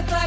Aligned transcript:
vida 0.00 0.21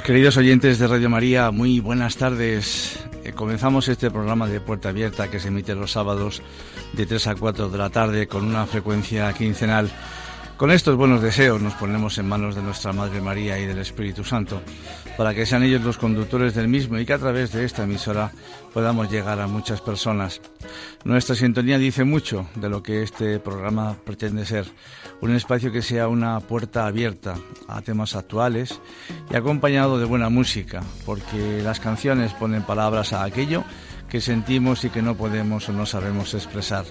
Pues 0.00 0.06
queridos 0.06 0.38
oyentes 0.38 0.78
de 0.78 0.86
Radio 0.86 1.10
María, 1.10 1.50
muy 1.50 1.78
buenas 1.78 2.16
tardes. 2.16 2.98
Eh, 3.22 3.32
comenzamos 3.34 3.86
este 3.86 4.10
programa 4.10 4.48
de 4.48 4.58
Puerta 4.58 4.88
Abierta 4.88 5.30
que 5.30 5.38
se 5.38 5.48
emite 5.48 5.74
los 5.74 5.92
sábados 5.92 6.40
de 6.94 7.04
3 7.04 7.26
a 7.26 7.34
4 7.34 7.68
de 7.68 7.76
la 7.76 7.90
tarde 7.90 8.26
con 8.26 8.46
una 8.46 8.64
frecuencia 8.64 9.30
quincenal. 9.34 9.90
Con 10.60 10.70
estos 10.70 10.94
buenos 10.94 11.22
deseos 11.22 11.62
nos 11.62 11.72
ponemos 11.72 12.18
en 12.18 12.28
manos 12.28 12.54
de 12.54 12.60
nuestra 12.60 12.92
Madre 12.92 13.22
María 13.22 13.58
y 13.58 13.64
del 13.64 13.78
Espíritu 13.78 14.24
Santo, 14.24 14.60
para 15.16 15.32
que 15.32 15.46
sean 15.46 15.62
ellos 15.62 15.80
los 15.80 15.96
conductores 15.96 16.54
del 16.54 16.68
mismo 16.68 16.98
y 16.98 17.06
que 17.06 17.14
a 17.14 17.18
través 17.18 17.52
de 17.52 17.64
esta 17.64 17.84
emisora 17.84 18.30
podamos 18.74 19.10
llegar 19.10 19.40
a 19.40 19.46
muchas 19.46 19.80
personas. 19.80 20.42
Nuestra 21.02 21.34
sintonía 21.34 21.78
dice 21.78 22.04
mucho 22.04 22.46
de 22.56 22.68
lo 22.68 22.82
que 22.82 23.02
este 23.02 23.40
programa 23.40 23.96
pretende 24.04 24.44
ser, 24.44 24.66
un 25.22 25.34
espacio 25.34 25.72
que 25.72 25.80
sea 25.80 26.08
una 26.08 26.38
puerta 26.40 26.86
abierta 26.86 27.36
a 27.66 27.80
temas 27.80 28.14
actuales 28.14 28.82
y 29.30 29.36
acompañado 29.36 29.98
de 29.98 30.04
buena 30.04 30.28
música, 30.28 30.82
porque 31.06 31.62
las 31.62 31.80
canciones 31.80 32.34
ponen 32.34 32.64
palabras 32.64 33.14
a 33.14 33.24
aquello 33.24 33.64
que 34.10 34.20
sentimos 34.20 34.84
y 34.84 34.90
que 34.90 35.00
no 35.00 35.16
podemos 35.16 35.70
o 35.70 35.72
no 35.72 35.86
sabemos 35.86 36.34
expresar. 36.34 36.84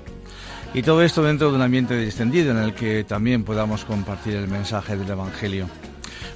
Y 0.73 0.83
todo 0.83 1.01
esto 1.01 1.23
dentro 1.23 1.49
de 1.49 1.55
un 1.55 1.61
ambiente 1.63 1.97
distendido 1.97 2.51
en 2.51 2.57
el 2.57 2.75
que 2.75 3.03
también 3.03 3.43
podamos 3.43 3.85
compartir 3.85 4.35
el 4.35 4.47
mensaje 4.47 4.95
del 4.95 5.09
Evangelio. 5.09 5.67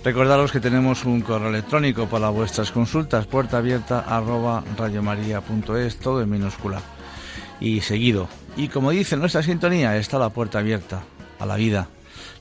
Recordaros 0.04 0.52
que 0.52 0.60
tenemos 0.60 1.06
un 1.06 1.22
correo 1.22 1.50
electrónico 1.50 2.08
para 2.08 2.30
vuestras 2.30 2.72
consultas, 2.72 3.28
puerta 3.28 3.60
abierta 3.60 4.00
arroba 4.00 4.64
radiomaria.es, 4.76 5.98
todo 5.98 6.22
en 6.22 6.30
minúscula 6.30 6.82
y 7.60 7.82
seguido. 7.82 8.28
Y 8.58 8.70
como 8.70 8.92
dice 8.92 9.18
nuestra 9.18 9.44
sintonía, 9.44 9.96
está 9.98 10.18
la 10.18 10.30
puerta 10.30 10.60
abierta 10.60 11.04
a 11.40 11.46
la 11.46 11.56
vida. 11.56 11.88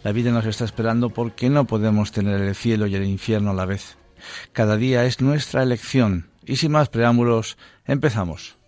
La 0.03 0.13
vida 0.13 0.31
nos 0.33 0.47
está 0.47 0.65
esperando 0.65 1.11
porque 1.11 1.51
no 1.51 1.67
podemos 1.67 2.11
tener 2.11 2.41
el 2.41 2.55
cielo 2.55 2.87
y 2.87 2.97
el 2.97 3.05
infierno 3.05 3.51
a 3.51 3.55
la 3.55 3.67
vez. 3.67 3.97
Cada 4.53 4.77
día 4.77 5.05
es 5.05 5.21
nuestra 5.21 5.63
elección. 5.63 6.31
Y 6.45 6.57
sin 6.57 6.73
más 6.73 6.89
preámbulos, 6.89 7.57
empezamos. 7.87 8.62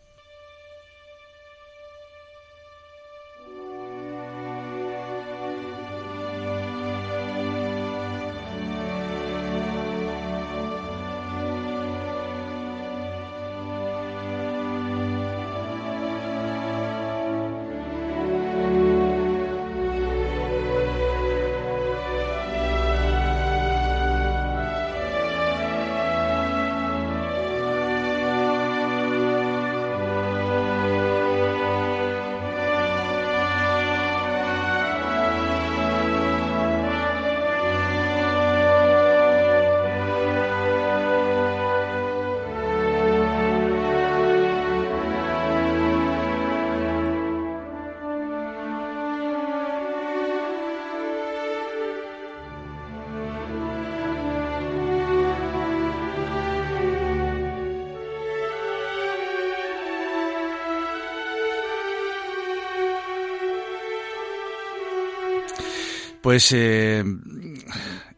Pues 66.25 66.53
eh, 66.53 67.05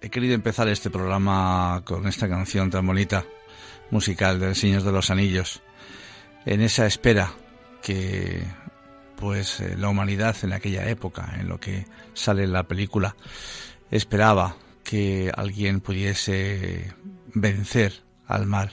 he 0.01 0.11
querido 0.11 0.37
empezar 0.37 0.69
este 0.69 0.91
programa 0.91 1.83
con 1.85 2.07
esta 2.07 2.29
canción 2.29 2.71
tan 2.71 2.87
bonita, 2.87 3.25
musical 3.91 4.39
del 4.39 4.55
Señor 4.55 4.85
de 4.85 4.93
los 4.93 5.11
Anillos, 5.11 5.61
en 6.45 6.61
esa 6.61 6.87
espera 6.87 7.33
que 7.83 8.45
pues 9.17 9.59
eh, 9.59 9.75
la 9.77 9.89
humanidad 9.89 10.37
en 10.45 10.53
aquella 10.53 10.89
época, 10.89 11.35
en 11.41 11.49
lo 11.49 11.59
que 11.59 11.85
sale 12.15 12.45
en 12.45 12.53
la 12.53 12.63
película, 12.63 13.17
esperaba 13.91 14.55
que 14.85 15.33
alguien 15.37 15.81
pudiese 15.81 16.95
vencer 17.35 18.05
al 18.29 18.47
mal. 18.47 18.71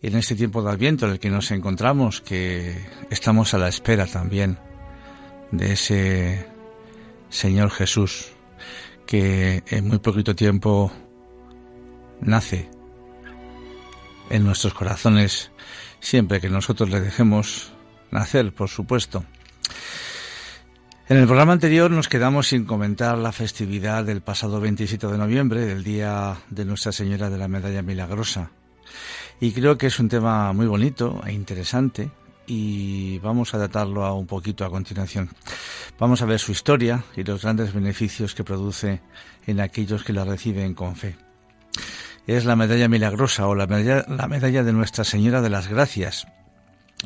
En 0.00 0.16
este 0.16 0.36
tiempo 0.36 0.62
de 0.62 0.70
Adviento 0.70 1.04
en 1.04 1.12
el 1.12 1.20
que 1.20 1.28
nos 1.28 1.50
encontramos, 1.50 2.22
que 2.22 2.82
estamos 3.10 3.52
a 3.52 3.58
la 3.58 3.68
espera 3.68 4.06
también 4.06 4.58
de 5.50 5.74
ese 5.74 6.51
Señor 7.32 7.70
Jesús, 7.70 8.26
que 9.06 9.64
en 9.66 9.88
muy 9.88 9.98
poquito 9.98 10.36
tiempo 10.36 10.92
nace 12.20 12.68
en 14.28 14.44
nuestros 14.44 14.74
corazones, 14.74 15.50
siempre 15.98 16.40
que 16.42 16.50
nosotros 16.50 16.90
le 16.90 17.00
dejemos 17.00 17.72
nacer, 18.10 18.52
por 18.52 18.68
supuesto. 18.68 19.24
En 21.08 21.16
el 21.16 21.26
programa 21.26 21.54
anterior 21.54 21.90
nos 21.90 22.08
quedamos 22.08 22.48
sin 22.48 22.66
comentar 22.66 23.16
la 23.16 23.32
festividad 23.32 24.04
del 24.04 24.20
pasado 24.20 24.60
27 24.60 25.06
de 25.06 25.18
noviembre, 25.18 25.62
del 25.62 25.82
Día 25.82 26.36
de 26.50 26.66
Nuestra 26.66 26.92
Señora 26.92 27.30
de 27.30 27.38
la 27.38 27.48
Medalla 27.48 27.82
Milagrosa. 27.82 28.50
Y 29.40 29.52
creo 29.52 29.78
que 29.78 29.86
es 29.86 29.98
un 29.98 30.10
tema 30.10 30.52
muy 30.52 30.66
bonito 30.66 31.22
e 31.26 31.32
interesante 31.32 32.10
y 32.46 33.18
vamos 33.20 33.54
a 33.54 33.58
datarlo 33.58 34.04
a 34.04 34.12
un 34.12 34.26
poquito 34.26 34.64
a 34.64 34.70
continuación. 34.70 35.30
Vamos 35.98 36.22
a 36.22 36.26
ver 36.26 36.40
su 36.40 36.52
historia 36.52 37.04
y 37.16 37.22
los 37.22 37.42
grandes 37.42 37.72
beneficios 37.72 38.34
que 38.34 38.44
produce 38.44 39.00
en 39.46 39.60
aquellos 39.60 40.04
que 40.04 40.12
la 40.12 40.24
reciben 40.24 40.74
con 40.74 40.96
fe. 40.96 41.16
Es 42.26 42.44
la 42.44 42.56
medalla 42.56 42.88
milagrosa 42.88 43.46
o 43.46 43.54
la 43.54 43.66
medalla, 43.66 44.04
la 44.08 44.28
medalla 44.28 44.62
de 44.62 44.72
Nuestra 44.72 45.04
Señora 45.04 45.40
de 45.40 45.50
las 45.50 45.68
Gracias 45.68 46.26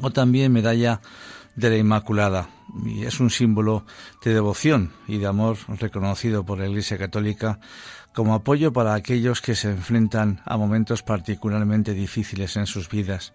o 0.02 0.10
también 0.10 0.52
medalla 0.52 1.00
de 1.54 1.70
la 1.70 1.76
Inmaculada 1.76 2.48
y 2.84 3.04
es 3.04 3.20
un 3.20 3.30
símbolo 3.30 3.86
de 4.22 4.34
devoción 4.34 4.92
y 5.08 5.18
de 5.18 5.26
amor 5.26 5.56
reconocido 5.68 6.44
por 6.44 6.58
la 6.58 6.66
Iglesia 6.66 6.98
Católica 6.98 7.58
como 8.16 8.32
apoyo 8.32 8.72
para 8.72 8.94
aquellos 8.94 9.42
que 9.42 9.54
se 9.54 9.68
enfrentan 9.68 10.40
a 10.46 10.56
momentos 10.56 11.02
particularmente 11.02 11.92
difíciles 11.92 12.56
en 12.56 12.64
sus 12.64 12.88
vidas, 12.88 13.34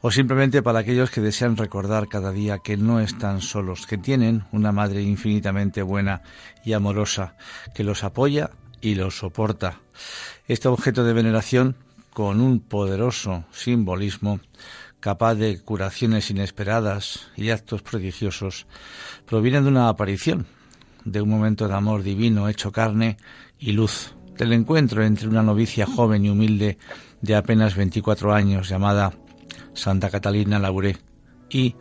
o 0.00 0.12
simplemente 0.12 0.62
para 0.62 0.78
aquellos 0.78 1.10
que 1.10 1.20
desean 1.20 1.56
recordar 1.56 2.06
cada 2.06 2.30
día 2.30 2.60
que 2.60 2.76
no 2.76 3.00
están 3.00 3.40
solos, 3.40 3.84
que 3.84 3.98
tienen 3.98 4.44
una 4.52 4.70
Madre 4.70 5.02
infinitamente 5.02 5.82
buena 5.82 6.22
y 6.64 6.72
amorosa, 6.72 7.34
que 7.74 7.82
los 7.82 8.04
apoya 8.04 8.50
y 8.80 8.94
los 8.94 9.18
soporta. 9.18 9.80
Este 10.46 10.68
objeto 10.68 11.02
de 11.02 11.14
veneración, 11.14 11.74
con 12.12 12.40
un 12.40 12.60
poderoso 12.60 13.44
simbolismo, 13.50 14.38
capaz 15.00 15.34
de 15.34 15.60
curaciones 15.60 16.30
inesperadas 16.30 17.26
y 17.34 17.50
actos 17.50 17.82
prodigiosos, 17.82 18.68
proviene 19.26 19.62
de 19.62 19.68
una 19.68 19.88
aparición, 19.88 20.46
de 21.04 21.20
un 21.20 21.28
momento 21.28 21.66
de 21.66 21.74
amor 21.74 22.04
divino 22.04 22.48
hecho 22.48 22.70
carne 22.70 23.16
y 23.62 23.72
luz 23.72 24.14
del 24.36 24.52
encuentro 24.52 25.04
entre 25.04 25.28
una 25.28 25.42
novicia 25.42 25.86
joven 25.86 26.24
y 26.24 26.30
humilde 26.30 26.78
de 27.20 27.36
apenas 27.36 27.76
24 27.76 28.34
años 28.34 28.68
llamada 28.68 29.12
Santa 29.72 30.10
Catalina 30.10 30.58
Lauré 30.58 30.96
y 31.48 31.76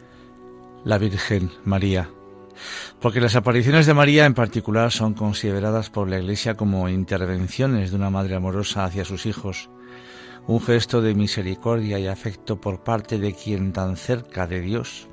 la 0.86 1.00
Virgen 1.00 1.50
María. 1.66 2.10
Porque 3.00 3.20
las 3.20 3.36
apariciones 3.36 3.88
de 3.88 3.96
María 3.96 4.28
en 4.28 4.36
particular 4.36 4.92
son 4.92 5.16
consideradas 5.16 5.90
por 5.90 6.08
la 6.08 6.20
Iglesia 6.20 6.56
como 6.56 6.88
intervenciones 6.88 7.90
de 7.90 7.98
una 7.98 8.12
madre 8.12 8.36
amorosa 8.36 8.86
hacia 8.86 9.04
sus 9.04 9.26
hijos, 9.26 9.72
un 10.46 10.62
gesto 10.62 11.02
de 11.02 11.16
misericordia 11.16 11.98
y 11.98 12.06
afecto 12.06 12.62
por 12.62 12.84
parte 12.84 13.18
de 13.18 13.34
quien 13.34 13.74
tan 13.74 13.98
cerca 13.98 14.46
de 14.46 14.62
Dios 14.62 15.08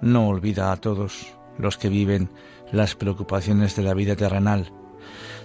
no 0.00 0.26
olvida 0.26 0.72
a 0.72 0.76
todos 0.78 1.28
los 1.58 1.78
que 1.78 1.88
viven 1.88 2.28
las 2.72 2.96
preocupaciones 2.96 3.76
de 3.76 3.84
la 3.84 3.94
vida 3.94 4.16
terrenal 4.16 4.72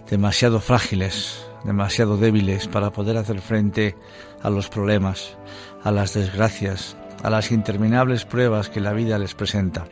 demasiado 0.09 0.59
frágiles, 0.59 1.45
demasiado 1.63 2.17
débiles 2.17 2.67
para 2.67 2.91
poder 2.91 3.17
hacer 3.17 3.41
frente 3.41 3.95
a 4.41 4.49
los 4.49 4.69
problemas, 4.69 5.37
a 5.83 5.91
las 5.91 6.13
desgracias, 6.13 6.95
a 7.23 7.29
las 7.29 7.51
interminables 7.51 8.25
pruebas 8.25 8.69
que 8.69 8.79
la 8.79 8.93
vida 8.93 9.17
les 9.19 9.33
presenta. 9.33 9.87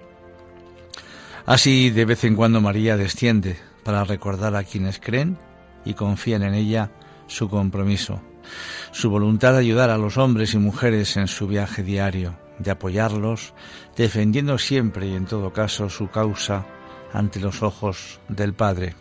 Así 1.46 1.90
de 1.90 2.06
vez 2.06 2.24
en 2.24 2.36
cuando 2.36 2.62
María 2.62 2.98
desciende 2.98 3.58
para 3.84 4.04
recordar 4.04 4.56
a 4.56 4.64
quienes 4.64 5.00
creen 5.00 5.38
y 5.84 5.94
confían 5.94 6.44
en 6.44 6.56
ella 6.56 6.92
su 7.28 7.50
compromiso, 7.50 8.22
su 8.92 9.10
voluntad 9.10 9.54
de 9.54 9.60
ayudar 9.60 9.90
a 9.90 9.98
los 9.98 10.18
hombres 10.18 10.54
y 10.54 10.58
mujeres 10.58 11.18
en 11.18 11.28
su 11.28 11.48
viaje 11.48 11.84
diario, 11.84 12.36
de 12.58 12.72
apoyarlos, 12.72 13.54
defendiendo 13.96 14.58
siempre 14.58 15.08
y 15.08 15.16
en 15.16 15.26
todo 15.26 15.54
caso 15.54 15.90
su 15.90 16.10
causa 16.10 16.66
ante 17.14 17.40
los 17.40 17.62
ojos 17.62 18.20
del 18.28 18.54
Padre. 18.54 18.96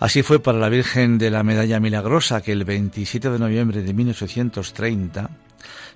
Así 0.00 0.22
fue 0.22 0.38
para 0.38 0.58
la 0.58 0.68
Virgen 0.68 1.18
de 1.18 1.28
la 1.28 1.42
Medalla 1.42 1.80
Milagrosa 1.80 2.40
que 2.40 2.52
el 2.52 2.64
27 2.64 3.30
de 3.30 3.38
noviembre 3.38 3.82
de 3.82 3.92
1830 3.92 5.30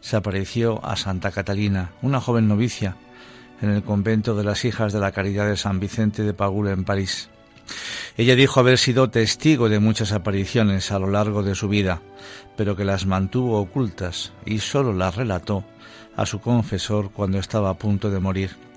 se 0.00 0.16
apareció 0.16 0.84
a 0.84 0.96
Santa 0.96 1.30
Catalina, 1.30 1.92
una 2.02 2.20
joven 2.20 2.48
novicia, 2.48 2.96
en 3.60 3.70
el 3.70 3.84
convento 3.84 4.34
de 4.34 4.42
las 4.42 4.64
Hijas 4.64 4.92
de 4.92 4.98
la 4.98 5.12
Caridad 5.12 5.46
de 5.46 5.56
San 5.56 5.78
Vicente 5.78 6.24
de 6.24 6.34
Pagul 6.34 6.66
en 6.66 6.82
París. 6.82 7.30
Ella 8.16 8.34
dijo 8.34 8.58
haber 8.58 8.76
sido 8.76 9.08
testigo 9.08 9.68
de 9.68 9.78
muchas 9.78 10.10
apariciones 10.10 10.90
a 10.90 10.98
lo 10.98 11.08
largo 11.08 11.44
de 11.44 11.54
su 11.54 11.68
vida, 11.68 12.02
pero 12.56 12.74
que 12.74 12.84
las 12.84 13.06
mantuvo 13.06 13.60
ocultas 13.60 14.32
y 14.44 14.58
sólo 14.58 14.92
las 14.92 15.14
relató 15.14 15.64
a 16.16 16.26
su 16.26 16.40
confesor 16.40 17.12
cuando 17.12 17.38
estaba 17.38 17.70
a 17.70 17.78
punto 17.78 18.10
de 18.10 18.18
morir. 18.18 18.71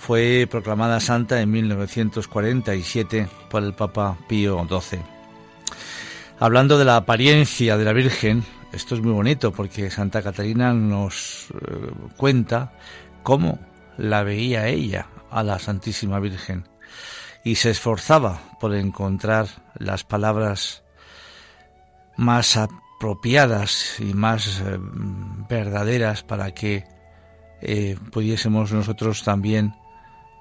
Fue 0.00 0.48
proclamada 0.50 0.98
santa 0.98 1.42
en 1.42 1.50
1947 1.50 3.28
por 3.50 3.62
el 3.62 3.74
Papa 3.74 4.16
Pío 4.26 4.66
XII. 4.66 4.98
Hablando 6.38 6.78
de 6.78 6.86
la 6.86 6.96
apariencia 6.96 7.76
de 7.76 7.84
la 7.84 7.92
Virgen, 7.92 8.42
esto 8.72 8.94
es 8.94 9.02
muy 9.02 9.12
bonito 9.12 9.52
porque 9.52 9.90
Santa 9.90 10.22
Catarina 10.22 10.72
nos 10.72 11.50
eh, 11.50 11.90
cuenta 12.16 12.72
cómo 13.22 13.58
la 13.98 14.22
veía 14.22 14.68
ella 14.68 15.06
a 15.30 15.42
la 15.42 15.58
Santísima 15.58 16.18
Virgen 16.18 16.66
y 17.44 17.56
se 17.56 17.70
esforzaba 17.70 18.40
por 18.58 18.74
encontrar 18.74 19.48
las 19.78 20.04
palabras 20.04 20.82
más 22.16 22.56
apropiadas 22.56 24.00
y 24.00 24.14
más 24.14 24.60
eh, 24.60 24.78
verdaderas 25.46 26.22
para 26.22 26.52
que 26.52 26.84
eh, 27.60 27.98
pudiésemos 28.10 28.72
nosotros 28.72 29.22
también 29.22 29.74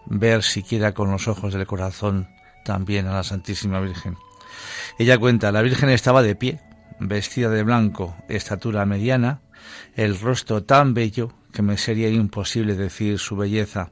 ver 0.09 0.43
siquiera 0.43 0.93
con 0.93 1.11
los 1.11 1.27
ojos 1.27 1.53
del 1.53 1.67
corazón 1.67 2.27
también 2.65 3.07
a 3.07 3.13
la 3.13 3.23
Santísima 3.23 3.79
Virgen. 3.79 4.17
Ella 4.97 5.17
cuenta, 5.17 5.51
la 5.51 5.61
Virgen 5.61 5.89
estaba 5.89 6.21
de 6.21 6.35
pie, 6.35 6.59
vestida 6.99 7.49
de 7.49 7.63
blanco, 7.63 8.15
estatura 8.27 8.85
mediana, 8.85 9.41
el 9.95 10.19
rostro 10.19 10.63
tan 10.63 10.93
bello 10.93 11.31
que 11.53 11.61
me 11.61 11.77
sería 11.77 12.09
imposible 12.09 12.75
decir 12.75 13.19
su 13.19 13.35
belleza. 13.35 13.89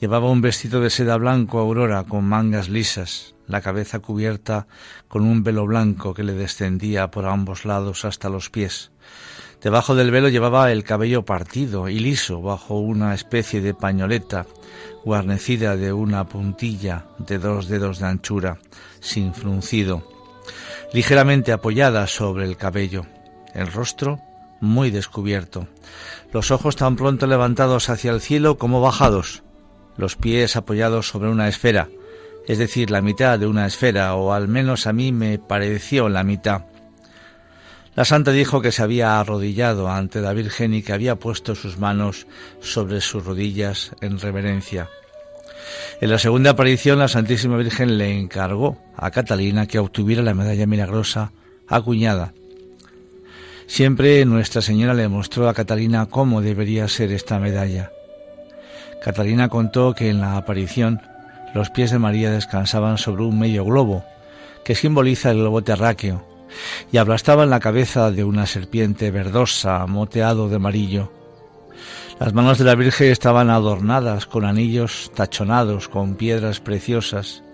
Llevaba 0.00 0.30
un 0.30 0.40
vestido 0.40 0.80
de 0.80 0.90
seda 0.90 1.16
blanco 1.16 1.58
aurora 1.58 2.04
con 2.04 2.24
mangas 2.24 2.68
lisas, 2.68 3.34
la 3.46 3.60
cabeza 3.60 3.98
cubierta 3.98 4.66
con 5.08 5.22
un 5.22 5.42
velo 5.42 5.66
blanco 5.66 6.14
que 6.14 6.22
le 6.22 6.34
descendía 6.34 7.10
por 7.10 7.26
ambos 7.26 7.64
lados 7.64 8.04
hasta 8.04 8.28
los 8.28 8.50
pies. 8.50 8.90
Debajo 9.62 9.96
del 9.96 10.12
velo 10.12 10.28
llevaba 10.28 10.70
el 10.70 10.84
cabello 10.84 11.24
partido 11.24 11.88
y 11.88 11.98
liso 11.98 12.40
bajo 12.40 12.78
una 12.78 13.12
especie 13.14 13.60
de 13.60 13.74
pañoleta 13.74 14.46
guarnecida 15.08 15.74
de 15.74 15.90
una 15.90 16.28
puntilla 16.28 17.06
de 17.16 17.38
dos 17.38 17.66
dedos 17.66 17.98
de 17.98 18.08
anchura, 18.08 18.58
sin 19.00 19.32
fruncido, 19.32 20.06
ligeramente 20.92 21.50
apoyada 21.50 22.06
sobre 22.06 22.44
el 22.44 22.58
cabello, 22.58 23.06
el 23.54 23.72
rostro 23.72 24.20
muy 24.60 24.90
descubierto, 24.90 25.66
los 26.30 26.50
ojos 26.50 26.76
tan 26.76 26.96
pronto 26.96 27.26
levantados 27.26 27.88
hacia 27.88 28.10
el 28.10 28.20
cielo 28.20 28.58
como 28.58 28.82
bajados, 28.82 29.44
los 29.96 30.14
pies 30.16 30.56
apoyados 30.56 31.08
sobre 31.08 31.30
una 31.30 31.48
esfera, 31.48 31.88
es 32.46 32.58
decir, 32.58 32.90
la 32.90 33.00
mitad 33.00 33.38
de 33.38 33.46
una 33.46 33.64
esfera, 33.64 34.14
o 34.14 34.34
al 34.34 34.46
menos 34.46 34.86
a 34.86 34.92
mí 34.92 35.10
me 35.10 35.38
pareció 35.38 36.10
la 36.10 36.22
mitad. 36.22 36.66
La 37.98 38.04
santa 38.04 38.30
dijo 38.30 38.62
que 38.62 38.70
se 38.70 38.84
había 38.84 39.18
arrodillado 39.18 39.88
ante 39.88 40.20
la 40.20 40.32
Virgen 40.32 40.72
y 40.72 40.82
que 40.82 40.92
había 40.92 41.16
puesto 41.16 41.56
sus 41.56 41.78
manos 41.78 42.28
sobre 42.60 43.00
sus 43.00 43.24
rodillas 43.24 43.90
en 44.00 44.20
reverencia. 44.20 44.88
En 46.00 46.10
la 46.10 46.20
segunda 46.20 46.50
aparición, 46.50 47.00
la 47.00 47.08
Santísima 47.08 47.56
Virgen 47.56 47.98
le 47.98 48.16
encargó 48.16 48.78
a 48.96 49.10
Catalina 49.10 49.66
que 49.66 49.80
obtuviera 49.80 50.22
la 50.22 50.32
medalla 50.32 50.64
milagrosa 50.64 51.32
acuñada. 51.66 52.34
Siempre 53.66 54.24
Nuestra 54.26 54.62
Señora 54.62 54.94
le 54.94 55.08
mostró 55.08 55.48
a 55.48 55.54
Catalina 55.54 56.06
cómo 56.06 56.40
debería 56.40 56.86
ser 56.86 57.10
esta 57.10 57.40
medalla. 57.40 57.90
Catalina 59.02 59.48
contó 59.48 59.92
que 59.96 60.08
en 60.08 60.20
la 60.20 60.36
aparición 60.36 61.02
los 61.52 61.70
pies 61.70 61.90
de 61.90 61.98
María 61.98 62.30
descansaban 62.30 62.96
sobre 62.96 63.24
un 63.24 63.40
medio 63.40 63.64
globo, 63.64 64.04
que 64.64 64.76
simboliza 64.76 65.32
el 65.32 65.38
globo 65.38 65.62
terráqueo, 65.64 66.27
y 66.92 66.96
aplastaba 66.96 67.44
en 67.44 67.50
la 67.50 67.60
cabeza 67.60 68.10
de 68.10 68.24
una 68.24 68.46
serpiente 68.46 69.10
verdosa, 69.10 69.86
moteado 69.86 70.48
de 70.48 70.56
amarillo. 70.56 71.12
Las 72.18 72.34
manos 72.34 72.58
de 72.58 72.64
la 72.64 72.74
Virgen 72.74 73.12
estaban 73.12 73.48
adornadas 73.48 74.26
con 74.26 74.44
anillos 74.44 75.12
tachonados 75.14 75.88
con 75.88 76.16
piedras 76.16 76.60
preciosas 76.60 77.44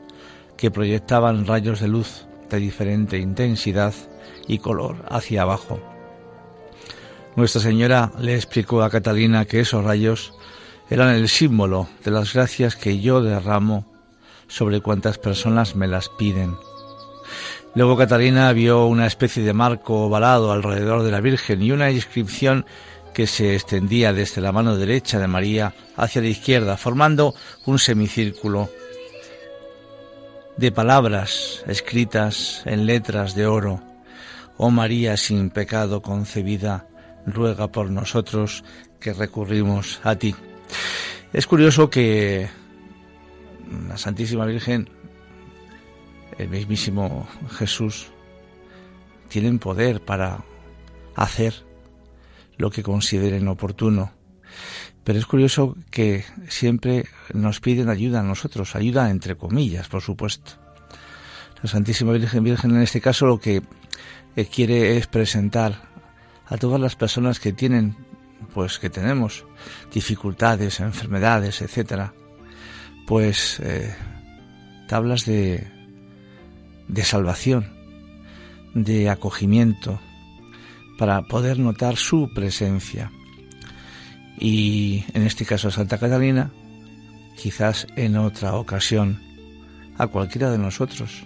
que 0.57 0.71
proyectaban 0.71 1.47
rayos 1.47 1.81
de 1.81 1.89
luz 1.89 2.27
de 2.49 2.59
diferente 2.59 3.19
intensidad 3.19 3.93
y 4.47 4.59
color 4.59 5.05
hacia 5.09 5.43
abajo. 5.43 5.81
Nuestra 7.37 7.61
Señora 7.61 8.13
le 8.19 8.35
explicó 8.37 8.83
a 8.83 8.91
Catalina 8.91 9.45
que 9.45 9.61
esos 9.61 9.85
rayos 9.85 10.33
eran 10.89 11.15
el 11.15 11.29
símbolo 11.29 11.89
de 12.05 12.11
las 12.11 12.33
gracias 12.33 12.77
que 12.77 13.01
yo 13.01 13.23
derramo 13.23 13.87
sobre 14.47 14.81
cuantas 14.81 15.19
personas 15.19 15.75
me 15.75 15.89
las 15.89 16.09
piden. 16.09 16.55
Luego 17.75 17.97
Catalina 17.97 18.53
vio 18.53 18.87
una 18.87 19.07
especie 19.07 19.43
de 19.43 19.53
marco 19.53 20.05
ovalado 20.05 20.53
alrededor 20.53 21.03
de 21.03 21.11
la 21.11 21.21
Virgen 21.21 21.61
y 21.61 21.73
una 21.73 21.91
inscripción 21.91 22.67
que 23.13 23.27
se 23.27 23.55
extendía 23.55 24.13
desde 24.13 24.41
la 24.41 24.53
mano 24.53 24.77
derecha 24.77 25.19
de 25.19 25.27
María 25.27 25.75
hacia 25.97 26.23
la 26.23 26.29
izquierda, 26.29 26.77
formando 26.77 27.35
un 27.67 27.81
semicírculo 27.81 28.71
de 30.57 30.71
palabras 30.71 31.65
escritas 31.67 32.63
en 32.65 32.87
letras 32.87 33.35
de 33.35 33.47
oro. 33.47 33.83
Oh 34.57 34.71
María 34.71 35.17
sin 35.17 35.51
pecado 35.51 36.01
concebida, 36.01 36.87
ruega 37.27 37.69
por 37.69 37.91
nosotros 37.91 38.63
que 39.01 39.13
recurrimos 39.13 40.01
a 40.05 40.15
ti. 40.15 40.35
Es 41.33 41.49
curioso 41.49 41.91
que 41.91 42.49
la 43.89 43.97
Santísima 43.97 44.47
Virgen, 44.47 44.89
el 46.39 46.49
mismísimo 46.49 47.29
Jesús, 47.51 48.09
tienen 49.29 49.59
poder 49.59 50.01
para 50.01 50.45
hacer 51.17 51.55
lo 52.57 52.71
que 52.71 52.83
consideren 52.83 53.49
oportuno. 53.49 54.13
Pero 55.03 55.19
es 55.19 55.27
curioso 55.27 55.77
que 55.91 56.25
siempre 56.49 57.07
nos 57.33 57.61
piden 57.61 57.89
ayuda 57.89 58.21
a 58.21 58.23
nosotros, 58.23 58.75
ayuda 58.75 59.11
entre 59.11 59.37
comillas, 59.37 59.89
por 59.89 60.01
supuesto. 60.01 60.53
La 61.63 61.69
Santísima 61.69 62.13
Virgen, 62.13 62.45
Virgen 62.45 62.71
en 62.73 62.83
este 62.83 63.01
caso 63.01 63.27
lo 63.27 63.39
que 63.39 63.63
eh, 64.37 64.47
quiere 64.47 64.97
es 64.97 65.07
presentar 65.07 65.91
a 66.47 66.57
todas 66.57 66.81
las 66.81 66.97
personas 66.97 67.41
que 67.41 67.53
tienen, 67.53 67.97
pues 68.53 68.79
que 68.79 68.91
tenemos 68.91 69.45
dificultades, 69.93 70.81
enfermedades, 70.81 71.63
etcétera, 71.63 72.15
pues 73.07 73.61
eh, 73.61 73.95
tablas 74.89 75.25
de, 75.25 75.67
de 76.89 77.05
salvación, 77.05 77.67
de 78.75 79.09
acogimiento, 79.11 80.01
para 80.99 81.23
poder 81.23 81.59
notar 81.59 81.97
su 81.97 82.33
presencia. 82.35 83.11
Y 84.39 85.05
en 85.15 85.23
este 85.23 85.45
caso 85.45 85.69
a 85.69 85.73
Santa 85.73 85.99
Catalina, 85.99 86.51
quizás 87.37 87.87
en 87.97 88.17
otra 88.17 88.55
ocasión 88.55 89.21
a 89.99 90.07
cualquiera 90.07 90.51
de 90.51 90.59
nosotros, 90.59 91.25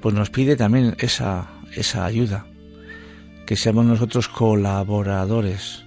pues 0.00 0.14
nos 0.14 0.30
pide 0.30 0.56
también 0.56 0.96
esa, 0.98 1.48
esa 1.74 2.04
ayuda, 2.04 2.46
que 3.46 3.56
seamos 3.56 3.84
nosotros 3.84 4.28
colaboradores 4.28 5.84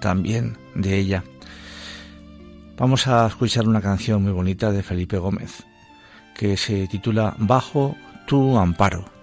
también 0.00 0.56
de 0.74 0.96
ella. 0.96 1.24
Vamos 2.76 3.06
a 3.06 3.26
escuchar 3.26 3.66
una 3.66 3.80
canción 3.80 4.22
muy 4.22 4.32
bonita 4.32 4.70
de 4.70 4.82
Felipe 4.82 5.18
Gómez, 5.18 5.65
que 6.36 6.56
se 6.56 6.86
titula 6.86 7.34
Bajo 7.38 7.96
tu 8.26 8.58
amparo. 8.58 9.15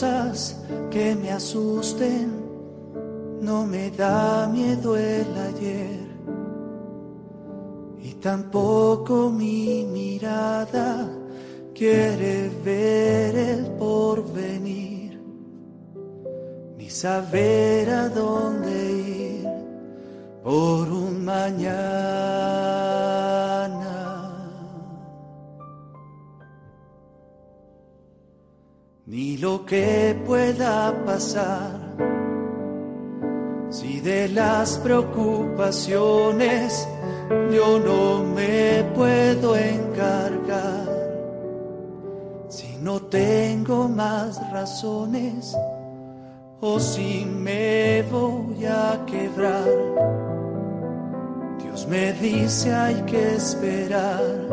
Cosas 0.00 0.56
que 0.90 1.14
me 1.14 1.30
asusten, 1.30 2.32
no 3.42 3.66
me 3.66 3.90
da 3.90 4.48
miedo 4.48 4.96
el 4.96 5.26
ayer 5.36 6.00
y 8.02 8.14
tampoco 8.14 9.30
mi 9.30 9.84
mirada 9.84 11.06
quiere 11.74 12.50
ver 12.64 13.36
el 13.36 13.66
porvenir, 13.78 15.20
ni 16.78 16.88
saber 16.88 17.90
a 17.90 18.08
dónde 18.08 18.92
ir 18.92 19.48
por 20.42 20.88
un 20.90 21.24
mañana. 21.26 22.89
Ni 29.10 29.36
lo 29.38 29.66
que 29.66 30.16
pueda 30.24 30.94
pasar. 31.04 31.80
Si 33.68 34.00
de 34.00 34.28
las 34.28 34.78
preocupaciones 34.78 36.86
yo 37.52 37.80
no 37.80 38.22
me 38.22 38.84
puedo 38.94 39.56
encargar, 39.56 40.88
si 42.48 42.76
no 42.76 43.02
tengo 43.02 43.88
más 43.88 44.40
razones 44.52 45.56
o 46.60 46.78
si 46.78 47.24
me 47.24 48.04
voy 48.12 48.64
a 48.64 49.04
quebrar, 49.06 49.66
Dios 51.58 51.88
me 51.88 52.12
dice 52.12 52.72
hay 52.72 53.02
que 53.02 53.34
esperar 53.34 54.46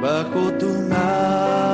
bajo 0.00 0.52
tu 0.58 0.68
mano 0.88 1.65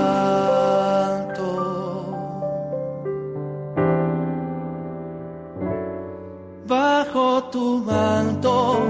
tu 7.53 7.79
manto. 7.85 8.81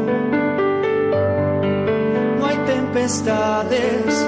No 2.39 2.47
hay 2.47 2.57
tempestades 2.65 4.27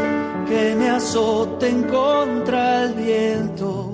que 0.49 0.75
me 0.75 0.91
azoten 0.91 1.85
contra 1.85 2.83
el 2.83 2.95
viento. 2.95 3.91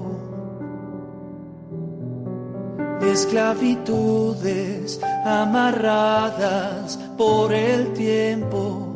Esclavitudes 3.02 5.00
amarradas 5.24 6.98
por 7.18 7.52
el 7.52 7.92
tiempo. 7.92 8.86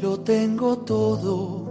Lo 0.00 0.20
tengo 0.20 0.78
todo. 0.78 1.62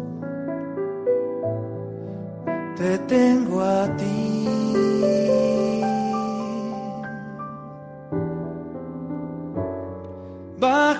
Te 2.77 2.97
tengo 2.99 3.61
a 3.61 3.85
ti. 3.97 5.20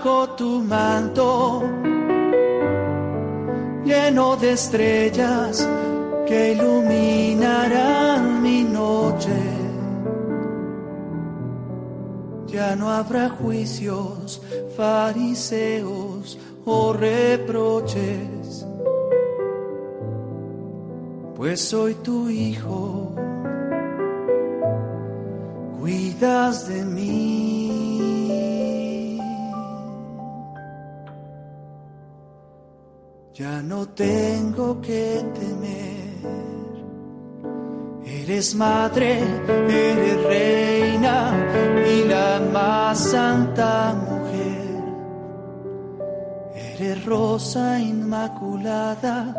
Tu 0.01 0.63
manto, 0.63 1.62
lleno 3.86 4.36
de 4.36 4.53
estrellas 4.53 5.67
que 6.27 6.53
iluminarán 6.53 8.41
mi 8.41 8.63
noche. 8.63 9.29
Ya 12.48 12.75
no 12.75 12.89
habrá 12.89 13.29
juicios, 13.29 14.41
fariseos 14.75 16.39
o 16.65 16.93
reproches, 16.93 18.65
pues 21.36 21.62
soy 21.62 21.93
tu 21.96 22.27
hijo, 22.27 23.12
cuidas 25.79 26.67
de 26.67 26.86
mí. 26.86 27.71
Ya 33.42 33.60
no 33.64 33.88
tengo 33.88 34.80
que 34.82 35.20
temer. 35.34 36.22
Eres 38.06 38.54
madre, 38.54 39.18
eres 39.68 40.24
reina 40.26 41.34
y 41.92 42.04
la 42.08 42.40
más 42.54 43.00
santa 43.00 43.96
mujer. 44.08 44.84
Eres 46.54 47.04
rosa 47.04 47.80
inmaculada, 47.80 49.36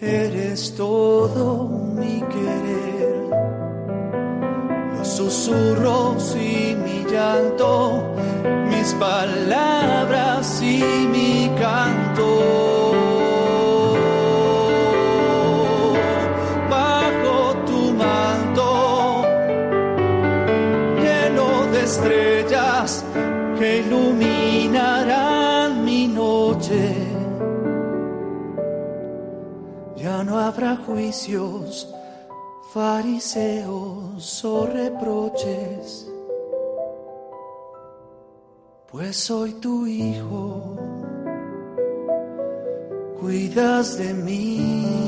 eres 0.00 0.74
todo 0.74 1.68
mi 1.68 2.22
querer. 2.34 3.16
Los 4.96 5.08
susurros 5.08 6.34
y 6.36 6.74
mi 6.74 7.04
llanto, 7.04 8.14
mis 8.70 8.94
palabras 8.94 10.62
y 10.62 10.82
mi 11.12 11.50
canto. 11.60 12.83
Que 23.58 23.78
iluminarán 23.78 25.84
mi 25.84 26.06
noche. 26.08 26.94
Ya 29.96 30.24
no 30.24 30.38
habrá 30.38 30.76
juicios, 30.76 31.92
fariseos 32.72 34.44
o 34.44 34.66
reproches, 34.66 36.10
pues 38.90 39.16
soy 39.16 39.52
tu 39.54 39.86
hijo, 39.86 40.76
cuidas 43.20 43.98
de 43.98 44.14
mí. 44.14 45.04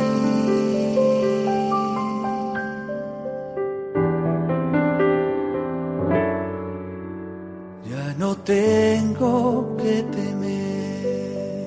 No 8.26 8.36
tengo 8.38 9.76
que 9.76 10.02
temer. 10.14 11.66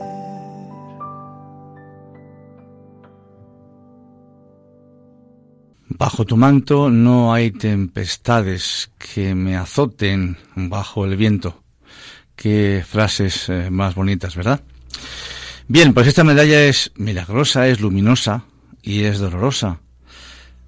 Bajo 5.87 6.25
tu 6.25 6.35
manto 6.35 6.89
no 6.89 7.33
hay 7.33 7.51
tempestades 7.51 8.91
que 8.97 9.35
me 9.35 9.55
azoten 9.55 10.37
bajo 10.55 11.05
el 11.05 11.15
viento. 11.15 11.63
Qué 12.35 12.83
frases 12.85 13.47
eh, 13.47 13.69
más 13.69 13.95
bonitas, 13.95 14.35
¿verdad? 14.35 14.61
Bien, 15.67 15.93
pues 15.93 16.07
esta 16.07 16.25
medalla 16.25 16.61
es 16.63 16.91
milagrosa, 16.95 17.67
es 17.69 17.79
luminosa 17.79 18.43
y 18.81 19.03
es 19.03 19.19
dolorosa. 19.19 19.79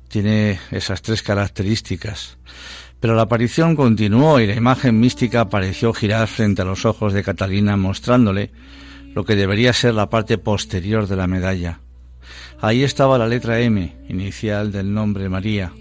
Tiene 0.07 0.60
esas 0.71 1.01
tres 1.01 1.21
características. 1.21 2.38
Pero 3.01 3.15
la 3.15 3.24
aparición 3.24 3.75
continuó 3.75 4.39
y 4.39 4.46
la 4.46 4.55
imagen 4.55 5.00
mística 5.00 5.50
pareció 5.50 5.91
girar 5.91 6.27
frente 6.27 6.62
a 6.62 6.65
los 6.65 6.86
ojos 6.86 7.13
de 7.13 7.24
Catalina 7.24 7.75
mostrándole 7.75 8.51
lo 9.15 9.25
que 9.25 9.36
debería 9.36 9.74
ser 9.74 9.96
la 9.96 10.10
parte 10.10 10.38
posterior 10.38 11.08
de 11.08 11.15
la 11.15 11.27
medalla. 11.27 11.79
Ahí 12.62 12.84
estaba 12.84 13.17
la 13.17 13.27
letra 13.27 13.60
M, 13.60 13.98
inicial 14.08 14.72
del 14.72 14.93
nombre 14.93 15.27
María, 15.29 15.74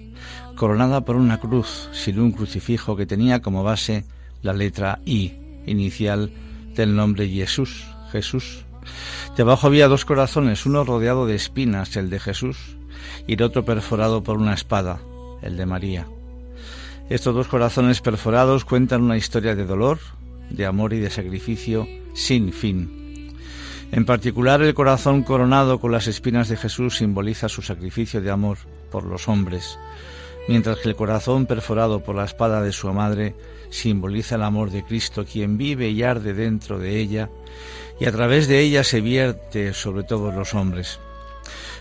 coronada 0.57 1.05
por 1.05 1.17
una 1.17 1.39
cruz 1.39 1.91
sin 1.93 2.19
un 2.19 2.33
crucifijo 2.33 2.97
que 2.97 3.07
tenía 3.07 3.43
como 3.43 3.62
base 3.62 4.07
la 4.41 4.55
letra 4.55 5.00
I 5.05 5.35
inicial 5.67 6.33
del 6.75 6.97
nombre 6.97 7.29
Jesús, 7.29 7.85
Jesús. 8.12 8.65
Debajo 9.37 9.67
había 9.67 9.89
dos 9.89 10.07
corazones, 10.07 10.65
uno 10.65 10.85
rodeado 10.85 11.27
de 11.27 11.35
espinas, 11.35 11.97
el 11.97 12.09
de 12.09 12.19
Jesús, 12.19 12.79
y 13.27 13.35
el 13.35 13.43
otro 13.43 13.67
perforado 13.67 14.23
por 14.23 14.39
una 14.39 14.55
espada, 14.55 15.00
el 15.43 15.59
de 15.59 15.67
María. 15.67 16.07
Estos 17.11 17.35
dos 17.35 17.49
corazones 17.49 18.00
perforados 18.00 18.64
cuentan 18.64 19.02
una 19.02 19.17
historia 19.17 19.57
de 19.57 19.67
dolor, 19.67 19.99
de 20.49 20.64
amor 20.64 20.93
y 20.93 21.00
de 21.00 21.11
sacrificio 21.11 21.88
sin 22.14 22.52
fin. 22.52 23.35
En 23.90 24.05
particular, 24.05 24.62
el 24.62 24.75
corazón 24.75 25.25
coronado 25.25 25.81
con 25.81 25.90
las 25.90 26.07
espinas 26.07 26.49
de 26.49 26.57
Jesús 26.57 26.99
simboliza 26.99 27.49
su 27.49 27.62
sacrificio 27.62 28.21
de 28.21 28.31
amor 28.31 28.59
por 28.93 29.02
los 29.02 29.26
hombres, 29.26 29.76
mientras 30.47 30.79
que 30.79 30.88
el 30.88 30.95
corazón 30.95 31.47
perforado 31.47 31.99
por 31.99 32.14
la 32.14 32.26
espada 32.26 32.62
de 32.62 32.71
su 32.71 32.87
madre 32.93 33.35
simboliza 33.71 34.37
el 34.37 34.45
amor 34.45 34.71
de 34.71 34.85
Cristo, 34.85 35.25
quien 35.25 35.59
vive 35.59 35.88
y 35.90 36.05
arde 36.05 36.33
dentro 36.33 36.79
de 36.79 37.00
ella 37.00 37.29
y 37.99 38.05
a 38.05 38.12
través 38.12 38.47
de 38.47 38.61
ella 38.61 38.85
se 38.85 39.00
vierte 39.00 39.75
sobre 39.75 40.05
todos 40.05 40.33
los 40.33 40.55
hombres. 40.55 41.00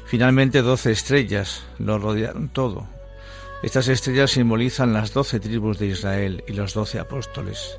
Finalmente 0.05 0.63
doce 0.63 0.91
estrellas 0.91 1.61
lo 1.77 1.99
rodearon 1.99 2.49
todo. 2.49 2.98
Estas 3.61 3.87
estrellas 3.89 4.31
simbolizan 4.31 4.93
las 4.93 5.13
doce 5.13 5.39
tribus 5.39 5.79
de 5.79 5.87
Israel 5.87 6.43
y 6.47 6.53
los 6.53 6.73
doce 6.73 6.99
apóstoles. 6.99 7.77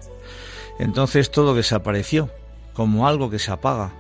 Entonces 0.79 1.31
todo 1.31 1.55
desapareció, 1.55 2.31
como 2.75 3.07
algo 3.07 3.31
que 3.31 3.39
se 3.39 3.51
apaga, 3.51 3.93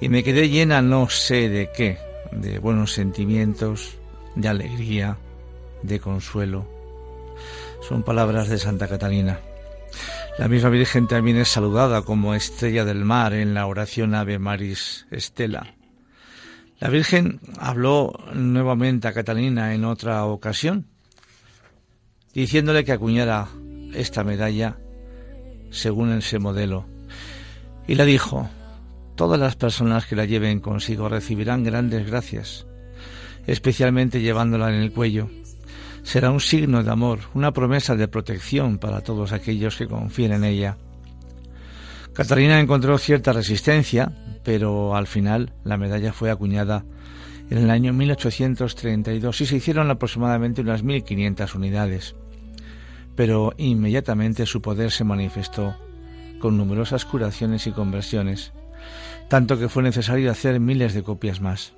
y 0.00 0.08
me 0.08 0.24
quedé 0.24 0.48
llena 0.48 0.82
no 0.82 1.08
sé 1.08 1.48
de 1.48 1.70
qué, 1.72 1.98
de 2.32 2.58
buenos 2.58 2.92
sentimientos, 2.92 3.96
de 4.34 4.48
alegría, 4.48 5.18
de 5.82 6.00
consuelo. 6.00 6.66
Son 7.88 8.02
palabras 8.02 8.48
de 8.48 8.58
Santa 8.58 8.88
Catalina. 8.88 9.40
La 10.38 10.48
misma 10.48 10.70
Virgen 10.70 11.06
también 11.06 11.36
es 11.36 11.48
saludada 11.48 12.02
como 12.02 12.34
estrella 12.34 12.84
del 12.84 13.04
mar 13.04 13.34
en 13.34 13.54
la 13.54 13.66
oración 13.66 14.14
Ave 14.14 14.38
Maris 14.38 15.06
Estela. 15.10 15.74
La 16.80 16.88
Virgen 16.88 17.40
habló 17.58 18.12
nuevamente 18.34 19.06
a 19.06 19.12
Catalina 19.12 19.74
en 19.74 19.84
otra 19.84 20.24
ocasión, 20.24 20.86
diciéndole 22.34 22.84
que 22.84 22.92
acuñara 22.92 23.48
esta 23.94 24.24
medalla 24.24 24.78
según 25.70 26.12
ese 26.12 26.38
modelo. 26.38 26.86
Y 27.86 27.94
le 27.94 28.04
dijo, 28.04 28.48
todas 29.16 29.38
las 29.38 29.56
personas 29.56 30.06
que 30.06 30.16
la 30.16 30.24
lleven 30.24 30.60
consigo 30.60 31.08
recibirán 31.08 31.64
grandes 31.64 32.06
gracias, 32.06 32.66
especialmente 33.46 34.20
llevándola 34.20 34.68
en 34.68 34.82
el 34.82 34.92
cuello 34.92 35.28
será 36.02 36.30
un 36.30 36.40
signo 36.40 36.82
de 36.82 36.90
amor, 36.90 37.20
una 37.34 37.52
promesa 37.52 37.94
de 37.94 38.08
protección 38.08 38.78
para 38.78 39.00
todos 39.00 39.32
aquellos 39.32 39.76
que 39.76 39.86
confíen 39.86 40.32
en 40.32 40.44
ella. 40.44 40.76
Catalina 42.12 42.60
encontró 42.60 42.98
cierta 42.98 43.32
resistencia, 43.32 44.12
pero 44.44 44.94
al 44.94 45.06
final 45.06 45.52
la 45.64 45.78
medalla 45.78 46.12
fue 46.12 46.30
acuñada 46.30 46.84
en 47.50 47.58
el 47.58 47.70
año 47.70 47.92
1832 47.92 49.40
y 49.40 49.46
se 49.46 49.56
hicieron 49.56 49.90
aproximadamente 49.90 50.60
unas 50.60 50.84
1.500 50.84 51.54
unidades. 51.54 52.16
Pero 53.14 53.52
inmediatamente 53.56 54.46
su 54.46 54.62
poder 54.62 54.90
se 54.90 55.04
manifestó 55.04 55.76
con 56.38 56.56
numerosas 56.56 57.04
curaciones 57.04 57.66
y 57.66 57.72
conversiones, 57.72 58.52
tanto 59.28 59.58
que 59.58 59.68
fue 59.68 59.82
necesario 59.82 60.30
hacer 60.30 60.60
miles 60.60 60.94
de 60.94 61.02
copias 61.02 61.40
más. 61.40 61.72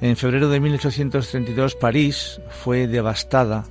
En 0.00 0.16
febrero 0.16 0.50
de 0.50 0.60
1832 0.60 1.74
París 1.74 2.40
fue 2.50 2.86
devastada 2.86 3.64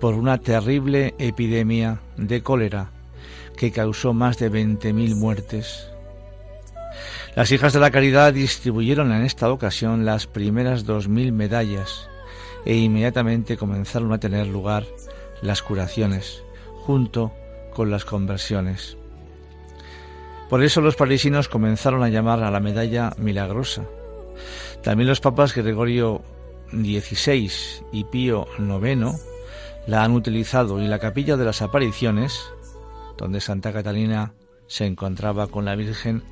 por 0.00 0.14
una 0.14 0.38
terrible 0.38 1.14
epidemia 1.18 2.00
de 2.16 2.42
cólera 2.42 2.90
que 3.56 3.72
causó 3.72 4.14
más 4.14 4.38
de 4.38 4.50
20.000 4.50 5.16
muertes. 5.16 5.90
Las 7.34 7.52
hijas 7.52 7.72
de 7.72 7.80
la 7.80 7.90
caridad 7.90 8.32
distribuyeron 8.32 9.12
en 9.12 9.24
esta 9.24 9.52
ocasión 9.52 10.04
las 10.04 10.26
primeras 10.26 10.86
2.000 10.86 11.32
medallas 11.32 12.08
e 12.64 12.76
inmediatamente 12.76 13.56
comenzaron 13.56 14.12
a 14.12 14.18
tener 14.18 14.46
lugar 14.46 14.86
las 15.42 15.62
curaciones 15.62 16.42
junto 16.84 17.32
con 17.74 17.90
las 17.90 18.04
conversiones. 18.04 18.96
Por 20.48 20.62
eso 20.62 20.80
los 20.80 20.96
parisinos 20.96 21.48
comenzaron 21.48 22.02
a 22.02 22.08
llamar 22.08 22.42
a 22.42 22.50
la 22.50 22.60
medalla 22.60 23.12
milagrosa 23.18 23.84
también 24.82 25.08
los 25.08 25.20
papas 25.20 25.54
Gregorio 25.54 26.22
XVI 26.72 27.50
y 27.92 28.04
Pío 28.04 28.46
IX 28.58 29.16
la 29.86 30.04
han 30.04 30.12
utilizado 30.12 30.82
y 30.82 30.86
la 30.86 30.98
capilla 30.98 31.36
de 31.36 31.44
las 31.44 31.62
apariciones, 31.62 32.40
donde 33.18 33.40
Santa 33.40 33.72
Catalina 33.72 34.32
se 34.66 34.86
encontraba 34.86 35.48
con 35.48 35.64
la 35.64 35.74
Virgen, 35.74 36.22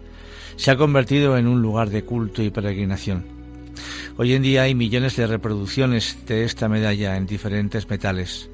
se 0.56 0.70
ha 0.70 0.76
convertido 0.76 1.36
en 1.36 1.46
un 1.46 1.60
lugar 1.60 1.90
de 1.90 2.04
culto 2.04 2.42
y 2.42 2.50
peregrinación. 2.50 3.26
Hoy 4.16 4.34
en 4.34 4.42
día 4.42 4.62
hay 4.62 4.74
millones 4.74 5.16
de 5.16 5.26
reproducciones 5.26 6.26
de 6.26 6.44
esta 6.44 6.68
medalla 6.68 7.16
en 7.16 7.26
diferentes 7.26 7.88
metales. 7.88 8.50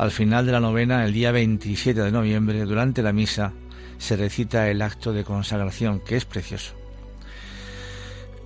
Al 0.00 0.10
final 0.10 0.46
de 0.46 0.52
la 0.52 0.60
novena, 0.60 1.04
el 1.04 1.12
día 1.12 1.30
27 1.30 2.00
de 2.00 2.10
noviembre, 2.10 2.64
durante 2.64 3.02
la 3.02 3.12
misa, 3.12 3.52
se 3.98 4.16
recita 4.16 4.70
el 4.70 4.80
acto 4.80 5.12
de 5.12 5.24
consagración, 5.24 6.00
que 6.00 6.16
es 6.16 6.24
precioso. 6.24 6.72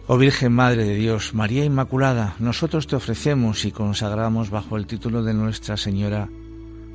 Oh 0.08 0.18
Virgen 0.18 0.50
Madre 0.50 0.82
de 0.82 0.96
Dios, 0.96 1.32
María 1.32 1.64
Inmaculada, 1.64 2.34
nosotros 2.40 2.88
te 2.88 2.96
ofrecemos 2.96 3.64
y 3.64 3.70
consagramos 3.70 4.50
bajo 4.50 4.76
el 4.76 4.88
título 4.88 5.22
de 5.22 5.32
Nuestra 5.32 5.76
Señora 5.76 6.28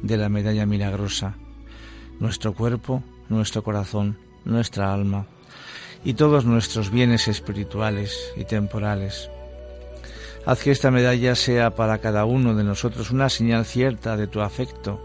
de 0.01 0.17
la 0.17 0.27
Medalla 0.27 0.65
Milagrosa, 0.65 1.37
nuestro 2.19 2.53
cuerpo, 2.53 3.01
nuestro 3.29 3.63
corazón, 3.63 4.17
nuestra 4.43 4.93
alma 4.93 5.25
y 6.03 6.15
todos 6.15 6.43
nuestros 6.43 6.91
bienes 6.91 7.29
espirituales 7.29 8.33
y 8.35 8.43
temporales. 8.43 9.29
Haz 10.49 10.63
que 10.63 10.71
esta 10.71 10.89
medalla 10.89 11.35
sea 11.35 11.75
para 11.75 11.99
cada 11.99 12.25
uno 12.25 12.55
de 12.55 12.63
nosotros 12.63 13.11
una 13.11 13.29
señal 13.29 13.65
cierta 13.65 14.17
de 14.17 14.25
tu 14.25 14.41
afecto 14.41 14.99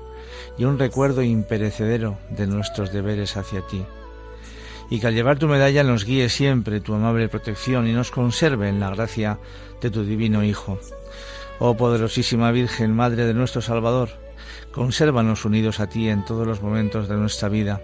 y 0.56 0.64
un 0.64 0.78
recuerdo 0.78 1.20
imperecedero 1.20 2.16
de 2.30 2.46
nuestros 2.46 2.94
deberes 2.94 3.36
hacia 3.36 3.60
ti 3.66 3.84
y 4.88 5.00
que 5.00 5.06
al 5.06 5.14
llevar 5.14 5.38
tu 5.38 5.46
medalla 5.46 5.84
nos 5.84 6.06
guíe 6.06 6.30
siempre 6.30 6.80
tu 6.80 6.94
amable 6.94 7.28
protección 7.28 7.86
y 7.86 7.92
nos 7.92 8.10
conserve 8.10 8.70
en 8.70 8.80
la 8.80 8.88
gracia 8.88 9.38
de 9.82 9.90
tu 9.90 10.02
divino 10.02 10.42
Hijo. 10.42 10.78
Oh 11.58 11.76
poderosísima 11.76 12.50
Virgen, 12.50 12.94
Madre 12.94 13.26
de 13.26 13.34
nuestro 13.34 13.60
Salvador, 13.60 14.08
consérvanos 14.72 15.44
unidos 15.44 15.78
a 15.78 15.90
ti 15.90 16.08
en 16.08 16.24
todos 16.24 16.46
los 16.46 16.62
momentos 16.62 17.06
de 17.06 17.16
nuestra 17.16 17.50
vida. 17.50 17.82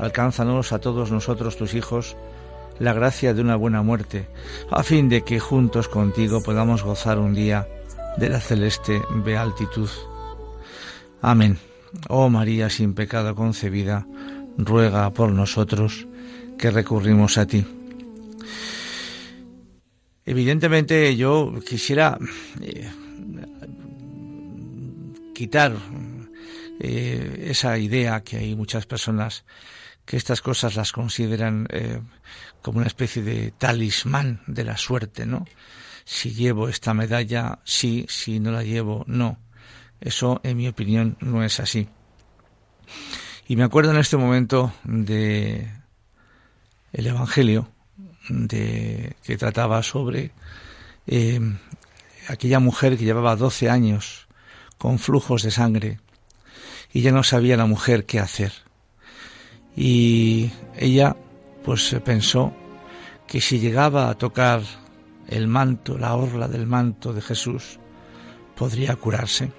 Alcánzanos 0.00 0.72
a 0.72 0.80
todos 0.80 1.12
nosotros, 1.12 1.56
tus 1.56 1.74
hijos, 1.74 2.16
la 2.78 2.92
gracia 2.92 3.34
de 3.34 3.40
una 3.40 3.56
buena 3.56 3.82
muerte, 3.82 4.28
a 4.70 4.82
fin 4.82 5.08
de 5.08 5.22
que 5.22 5.40
juntos 5.40 5.88
contigo 5.88 6.42
podamos 6.42 6.82
gozar 6.82 7.18
un 7.18 7.34
día 7.34 7.66
de 8.16 8.28
la 8.28 8.40
celeste 8.40 9.00
beatitud. 9.24 9.88
Amén. 11.20 11.58
Oh 12.08 12.28
María 12.28 12.70
sin 12.70 12.94
pecado 12.94 13.34
concebida, 13.34 14.06
ruega 14.56 15.10
por 15.10 15.30
nosotros 15.30 16.06
que 16.58 16.70
recurrimos 16.70 17.38
a 17.38 17.46
ti. 17.46 17.64
Evidentemente 20.24 21.16
yo 21.16 21.52
quisiera 21.66 22.16
eh, 22.60 22.88
quitar 25.34 25.72
eh, 26.78 27.46
esa 27.48 27.76
idea 27.78 28.22
que 28.22 28.36
hay 28.36 28.54
muchas 28.54 28.86
personas 28.86 29.44
que 30.04 30.16
estas 30.16 30.42
cosas 30.42 30.76
las 30.76 30.92
consideran 30.92 31.66
eh, 31.70 32.00
como 32.60 32.78
una 32.78 32.86
especie 32.86 33.22
de 33.22 33.52
talismán 33.52 34.42
de 34.46 34.64
la 34.64 34.76
suerte, 34.76 35.26
¿no? 35.26 35.46
Si 36.04 36.32
llevo 36.32 36.68
esta 36.68 36.94
medalla, 36.94 37.60
sí, 37.64 38.06
si 38.08 38.40
no 38.40 38.50
la 38.50 38.64
llevo, 38.64 39.04
no. 39.06 39.38
Eso, 40.00 40.40
en 40.42 40.56
mi 40.56 40.66
opinión, 40.66 41.16
no 41.20 41.44
es 41.44 41.60
así. 41.60 41.88
Y 43.46 43.56
me 43.56 43.64
acuerdo 43.64 43.92
en 43.92 43.98
este 43.98 44.16
momento 44.16 44.72
de 44.84 45.70
el 46.92 47.06
Evangelio 47.06 47.68
de, 48.28 49.16
que 49.22 49.36
trataba 49.36 49.82
sobre 49.82 50.32
eh, 51.06 51.40
aquella 52.28 52.60
mujer 52.60 52.96
que 52.96 53.04
llevaba 53.04 53.36
12 53.36 53.70
años 53.70 54.26
con 54.78 54.98
flujos 54.98 55.42
de 55.42 55.50
sangre 55.50 56.00
y 56.92 57.02
ya 57.02 57.12
no 57.12 57.22
sabía 57.22 57.56
la 57.56 57.66
mujer 57.66 58.04
qué 58.04 58.20
hacer. 58.20 58.52
Y 59.76 60.50
ella 60.76 61.16
pues 61.64 61.94
pensó 62.04 62.52
que 63.26 63.40
si 63.40 63.58
llegaba 63.58 64.10
a 64.10 64.14
tocar 64.14 64.62
el 65.28 65.46
manto, 65.46 65.96
la 65.96 66.14
orla 66.14 66.48
del 66.48 66.66
manto 66.66 67.12
de 67.12 67.22
Jesús, 67.22 67.78
podría 68.56 68.96
curarse. 68.96 69.50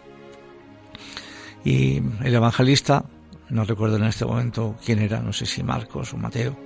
Y 1.65 2.02
el 2.23 2.36
evangelista, 2.36 3.06
no 3.49 3.63
recuerdo 3.63 3.95
en 3.97 4.04
este 4.04 4.26
momento 4.26 4.76
quién 4.86 4.99
era, 4.99 5.21
no 5.21 5.34
sé 5.34 5.45
si 5.45 5.63
Marcos 5.63 6.13
o 6.13 6.17
Mateo, 6.17 6.58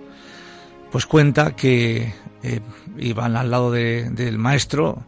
pues 0.92 1.06
cuenta 1.06 1.56
que 1.56 2.14
eh, 2.44 2.60
iban 2.98 3.36
al 3.36 3.52
lado 3.52 3.72
del 3.72 4.38
maestro, 4.38 5.04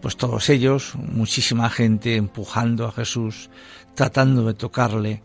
pues 0.00 0.16
todos 0.16 0.48
ellos, 0.50 0.94
muchísima 0.94 1.70
gente 1.70 2.16
empujando 2.16 2.86
a 2.86 2.92
Jesús, 2.92 3.50
tratando 3.94 4.44
de 4.44 4.54
tocarle, 4.54 5.22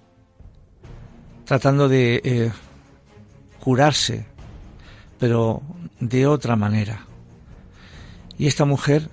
tratando 1.46 1.88
de 1.88 2.22
eh, 2.24 2.52
curarse, 3.60 4.26
pero 5.20 5.62
de 6.00 6.28
otra 6.28 6.56
manera. 6.56 7.06
Y 8.38 8.48
esta 8.48 8.66
mujer 8.66 9.10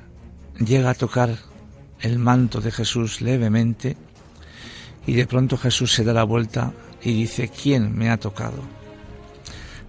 llega 0.59 0.91
a 0.91 0.95
tocar 0.95 1.37
el 2.01 2.19
manto 2.19 2.61
de 2.61 2.73
Jesús 2.73 3.21
levemente 3.21 3.97
y 5.07 5.15
de 5.15 5.27
pronto 5.27 5.57
Jesús 5.57 5.93
se 5.93 6.05
da 6.05 6.13
la 6.13 6.25
vuelta 6.25 6.73
y 7.03 7.13
dice, 7.13 7.49
¿quién 7.49 7.97
me 7.97 8.11
ha 8.11 8.19
tocado? 8.19 8.63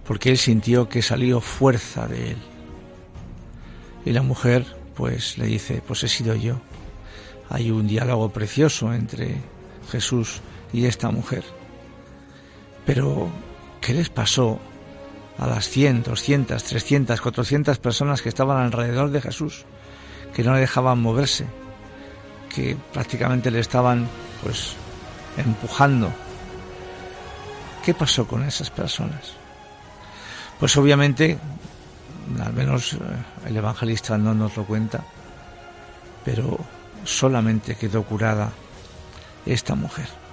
Porque 0.06 0.30
él 0.30 0.38
sintió 0.38 0.88
que 0.88 1.02
salió 1.02 1.40
fuerza 1.40 2.06
de 2.06 2.32
él. 2.32 2.36
Y 4.04 4.12
la 4.12 4.22
mujer 4.22 4.66
pues 4.94 5.38
le 5.38 5.46
dice, 5.46 5.82
pues 5.86 6.04
he 6.04 6.08
sido 6.08 6.34
yo. 6.34 6.60
Hay 7.48 7.70
un 7.70 7.86
diálogo 7.86 8.30
precioso 8.30 8.92
entre 8.92 9.36
Jesús 9.90 10.40
y 10.72 10.86
esta 10.86 11.10
mujer. 11.10 11.44
Pero, 12.86 13.28
¿qué 13.80 13.94
les 13.94 14.08
pasó 14.08 14.58
a 15.38 15.46
las 15.46 15.68
100, 15.68 16.02
200, 16.02 16.62
300, 16.62 17.20
400 17.20 17.78
personas 17.78 18.22
que 18.22 18.28
estaban 18.28 18.62
alrededor 18.62 19.10
de 19.10 19.20
Jesús, 19.20 19.64
que 20.34 20.42
no 20.42 20.54
le 20.54 20.60
dejaban 20.60 21.00
moverse, 21.00 21.46
que 22.54 22.76
prácticamente 22.92 23.50
le 23.50 23.60
estaban, 23.60 24.06
pues, 24.42 24.74
empujando? 25.36 26.12
¿Qué 27.84 27.94
pasó 27.94 28.26
con 28.26 28.44
esas 28.44 28.70
personas? 28.70 29.34
Pues 30.58 30.76
obviamente, 30.76 31.38
al 32.42 32.52
menos 32.52 32.94
eh, 32.94 32.98
el 33.46 33.56
evangelista 33.56 34.16
no 34.16 34.34
nos 34.34 34.56
lo 34.56 34.64
cuenta, 34.64 35.04
pero 36.24 36.58
solamente 37.04 37.76
quedó 37.76 38.02
curada 38.04 38.50
esta 39.44 39.74
mujer. 39.74 40.23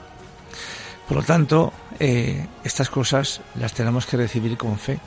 Por 1.12 1.18
lo 1.18 1.26
tanto, 1.26 1.74
eh, 2.00 2.48
estas 2.64 2.90
cosas 2.90 3.42
las 3.56 3.74
tenemos 3.74 4.06
que 4.06 4.16
recibir 4.16 4.56
con 4.56 4.80
fe 4.80 4.98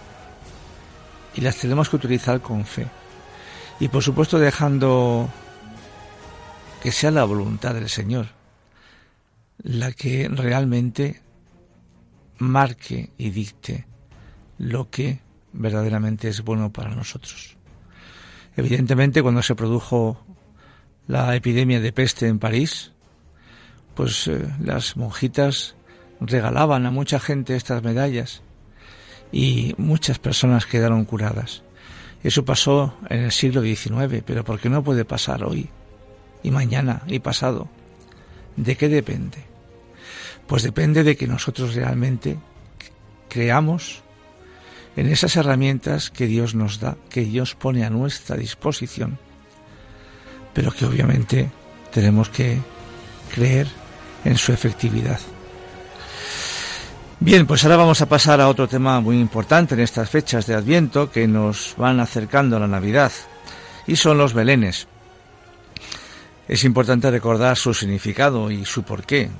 y 1.34 1.40
las 1.40 1.56
tenemos 1.56 1.88
que 1.88 1.96
utilizar 1.96 2.42
con 2.42 2.66
fe. 2.66 2.86
Y 3.80 3.88
por 3.88 4.02
supuesto 4.02 4.38
dejando 4.38 5.30
que 6.82 6.92
sea 6.92 7.10
la 7.10 7.24
voluntad 7.24 7.72
del 7.72 7.88
Señor 7.88 8.26
la 9.62 9.92
que 9.92 10.28
realmente 10.28 11.22
marque 12.36 13.08
y 13.16 13.30
dicte 13.30 13.86
lo 14.58 14.90
que 14.90 15.20
verdaderamente 15.54 16.28
es 16.28 16.42
bueno 16.42 16.70
para 16.70 16.94
nosotros. 16.94 17.56
Evidentemente, 18.58 19.22
cuando 19.22 19.40
se 19.40 19.54
produjo 19.54 20.22
la 21.06 21.34
epidemia 21.34 21.80
de 21.80 21.94
peste 21.94 22.28
en 22.28 22.38
París, 22.38 22.92
pues 23.94 24.28
eh, 24.28 24.46
las 24.60 24.98
monjitas 24.98 25.76
regalaban 26.26 26.86
a 26.86 26.90
mucha 26.90 27.20
gente 27.20 27.56
estas 27.56 27.82
medallas 27.82 28.42
y 29.32 29.74
muchas 29.78 30.18
personas 30.18 30.66
quedaron 30.66 31.04
curadas. 31.04 31.62
Eso 32.22 32.44
pasó 32.44 32.94
en 33.10 33.24
el 33.24 33.32
siglo 33.32 33.62
XIX, 33.62 34.22
pero 34.24 34.44
¿por 34.44 34.58
qué 34.58 34.70
no 34.70 34.82
puede 34.82 35.04
pasar 35.04 35.44
hoy 35.44 35.68
y 36.42 36.50
mañana 36.50 37.02
y 37.06 37.18
pasado? 37.18 37.68
¿De 38.56 38.76
qué 38.76 38.88
depende? 38.88 39.38
Pues 40.46 40.62
depende 40.62 41.04
de 41.04 41.16
que 41.16 41.26
nosotros 41.26 41.74
realmente 41.74 42.38
creamos 43.28 44.02
en 44.96 45.08
esas 45.08 45.36
herramientas 45.36 46.10
que 46.10 46.26
Dios 46.26 46.54
nos 46.54 46.80
da, 46.80 46.96
que 47.10 47.22
Dios 47.22 47.54
pone 47.54 47.84
a 47.84 47.90
nuestra 47.90 48.36
disposición, 48.36 49.18
pero 50.52 50.70
que 50.70 50.86
obviamente 50.86 51.50
tenemos 51.92 52.28
que 52.28 52.58
creer 53.34 53.66
en 54.24 54.36
su 54.36 54.52
efectividad. 54.52 55.20
Bien, 57.20 57.46
pues 57.46 57.64
ahora 57.64 57.76
vamos 57.76 58.00
a 58.02 58.08
pasar 58.08 58.40
a 58.40 58.48
otro 58.48 58.68
tema 58.68 59.00
muy 59.00 59.18
importante 59.18 59.74
en 59.74 59.80
estas 59.80 60.10
fechas 60.10 60.46
de 60.46 60.54
Adviento 60.54 61.10
que 61.10 61.26
nos 61.26 61.74
van 61.78 62.00
acercando 62.00 62.56
a 62.56 62.60
la 62.60 62.66
Navidad, 62.66 63.12
y 63.86 63.96
son 63.96 64.18
los 64.18 64.34
belenes. 64.34 64.86
Es 66.48 66.64
importante 66.64 67.10
recordar 67.10 67.56
su 67.56 67.72
significado 67.72 68.50
y 68.50 68.64
su 68.64 68.82
porqué, 68.82 69.30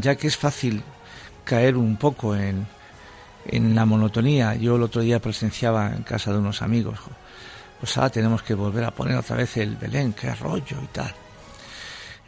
ya 0.00 0.16
que 0.16 0.26
es 0.26 0.36
fácil 0.36 0.82
caer 1.44 1.76
un 1.76 1.96
poco 1.96 2.34
en, 2.34 2.66
en 3.46 3.74
la 3.74 3.84
monotonía. 3.84 4.54
Yo 4.56 4.76
el 4.76 4.82
otro 4.82 5.02
día 5.02 5.20
presenciaba 5.20 5.94
en 5.94 6.02
casa 6.02 6.32
de 6.32 6.38
unos 6.38 6.62
amigos, 6.62 6.98
pues 7.78 7.96
ahora 7.96 8.10
tenemos 8.10 8.42
que 8.42 8.54
volver 8.54 8.84
a 8.84 8.90
poner 8.90 9.16
otra 9.16 9.36
vez 9.36 9.56
el 9.58 9.76
Belén, 9.76 10.14
qué 10.14 10.34
rollo 10.34 10.76
y 10.82 10.86
tal 10.88 11.14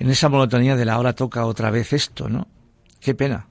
en 0.01 0.11
esa 0.11 0.29
monotonía 0.31 0.75
de 0.77 0.87
la 0.87 0.99
hora 0.99 1.13
toca 1.13 1.45
otra 1.45 1.71
vez 1.71 1.93
esto, 1.93 2.29
¿no? 2.29 2.49
Qué 2.99 3.15
pena. 3.15 3.47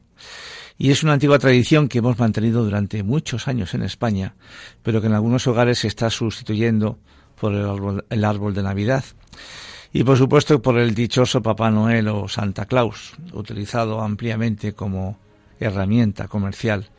Y 0.81 0.91
es 0.91 1.03
una 1.03 1.11
antigua 1.11 1.39
tradición 1.39 1.89
que 1.89 1.97
hemos 1.97 2.17
mantenido 2.17 2.63
durante 2.63 3.03
muchos 3.03 3.49
años 3.49 3.73
en 3.73 3.83
España, 3.83 4.35
pero 4.81 5.01
que 5.01 5.07
en 5.07 5.13
algunos 5.13 5.45
hogares 5.45 5.79
se 5.79 5.89
está 5.89 6.09
sustituyendo 6.09 6.97
por 7.35 7.53
el 7.53 8.23
árbol, 8.23 8.53
de 8.53 8.63
Navidad. 8.63 9.03
Y 9.91 10.05
por 10.05 10.17
supuesto 10.17 10.61
por 10.61 10.79
el 10.79 10.95
dichoso 10.95 11.41
Papá 11.41 11.69
Noel 11.69 12.07
o 12.07 12.29
Santa 12.29 12.65
Claus, 12.65 13.13
utilizado 13.33 14.01
ampliamente 14.01 14.71
como 14.71 15.19
herramienta 15.59 16.29
comercial 16.29 16.89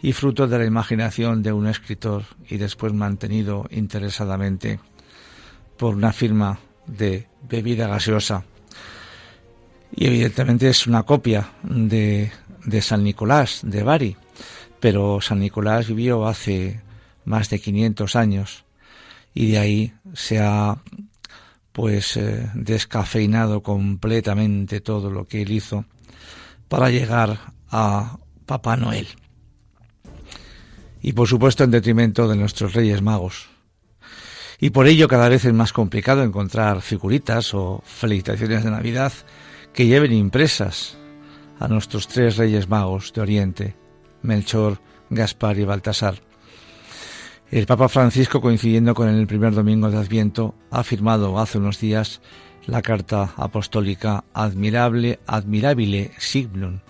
y 0.00 0.14
fruto 0.14 0.46
de 0.46 0.58
la 0.58 0.64
imaginación 0.64 1.42
de 1.42 1.52
un 1.52 1.66
escritor 1.66 2.22
y 2.48 2.56
después 2.56 2.94
mantenido 2.94 3.66
interesadamente 3.70 4.80
por 5.76 5.94
una 5.94 6.14
firma 6.14 6.60
de 6.86 7.26
bebida 7.46 7.88
gaseosa 7.88 8.44
y 9.94 10.06
evidentemente 10.06 10.68
es 10.68 10.86
una 10.86 11.02
copia 11.02 11.48
de, 11.62 12.30
de 12.68 12.82
San 12.82 13.02
Nicolás 13.02 13.60
de 13.62 13.82
Bari, 13.82 14.16
pero 14.80 15.20
San 15.20 15.40
Nicolás 15.40 15.88
vivió 15.88 16.26
hace 16.26 16.82
más 17.24 17.48
de 17.50 17.60
500 17.60 18.16
años 18.16 18.64
y 19.34 19.52
de 19.52 19.58
ahí 19.58 19.92
se 20.14 20.38
ha 20.40 20.78
pues 21.72 22.16
eh, 22.16 22.50
descafeinado 22.54 23.62
completamente 23.62 24.80
todo 24.80 25.10
lo 25.10 25.26
que 25.26 25.42
él 25.42 25.52
hizo 25.52 25.84
para 26.68 26.90
llegar 26.90 27.38
a 27.70 28.18
Papá 28.46 28.76
Noel. 28.76 29.06
Y 31.00 31.12
por 31.12 31.28
supuesto 31.28 31.64
en 31.64 31.70
detrimento 31.70 32.28
de 32.28 32.36
nuestros 32.36 32.74
Reyes 32.74 33.00
Magos. 33.00 33.48
Y 34.60 34.70
por 34.70 34.88
ello 34.88 35.06
cada 35.06 35.28
vez 35.28 35.44
es 35.44 35.52
más 35.52 35.72
complicado 35.72 36.24
encontrar 36.24 36.82
figuritas 36.82 37.54
o 37.54 37.80
felicitaciones 37.86 38.64
de 38.64 38.72
Navidad 38.72 39.12
que 39.72 39.86
lleven 39.86 40.12
impresas 40.12 40.98
a 41.58 41.68
nuestros 41.68 42.08
tres 42.08 42.36
reyes 42.36 42.68
magos 42.68 43.12
de 43.12 43.20
Oriente, 43.20 43.76
Melchor, 44.22 44.80
Gaspar 45.10 45.58
y 45.58 45.64
Baltasar. 45.64 46.16
El 47.50 47.66
Papa 47.66 47.88
Francisco, 47.88 48.40
coincidiendo 48.40 48.94
con 48.94 49.08
el 49.08 49.26
primer 49.26 49.54
domingo 49.54 49.90
de 49.90 49.96
Adviento, 49.96 50.54
ha 50.70 50.82
firmado 50.82 51.38
hace 51.38 51.58
unos 51.58 51.80
días 51.80 52.20
la 52.66 52.82
carta 52.82 53.32
apostólica 53.36 54.24
Admirable, 54.34 55.20
Admirabile 55.26 56.12
Signum 56.18 56.80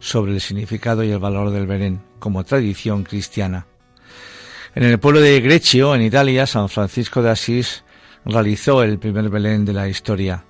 sobre 0.00 0.32
el 0.32 0.40
significado 0.40 1.04
y 1.04 1.10
el 1.10 1.18
valor 1.18 1.50
del 1.50 1.66
Belén 1.66 2.02
como 2.18 2.42
tradición 2.42 3.04
cristiana. 3.04 3.66
En 4.74 4.82
el 4.82 4.98
pueblo 4.98 5.20
de 5.20 5.40
Greccio, 5.40 5.94
en 5.94 6.02
Italia, 6.02 6.46
San 6.46 6.68
Francisco 6.68 7.22
de 7.22 7.30
Asís 7.30 7.84
realizó 8.24 8.82
el 8.82 8.98
primer 8.98 9.28
Belén 9.28 9.64
de 9.64 9.72
la 9.72 9.88
historia. 9.88 10.44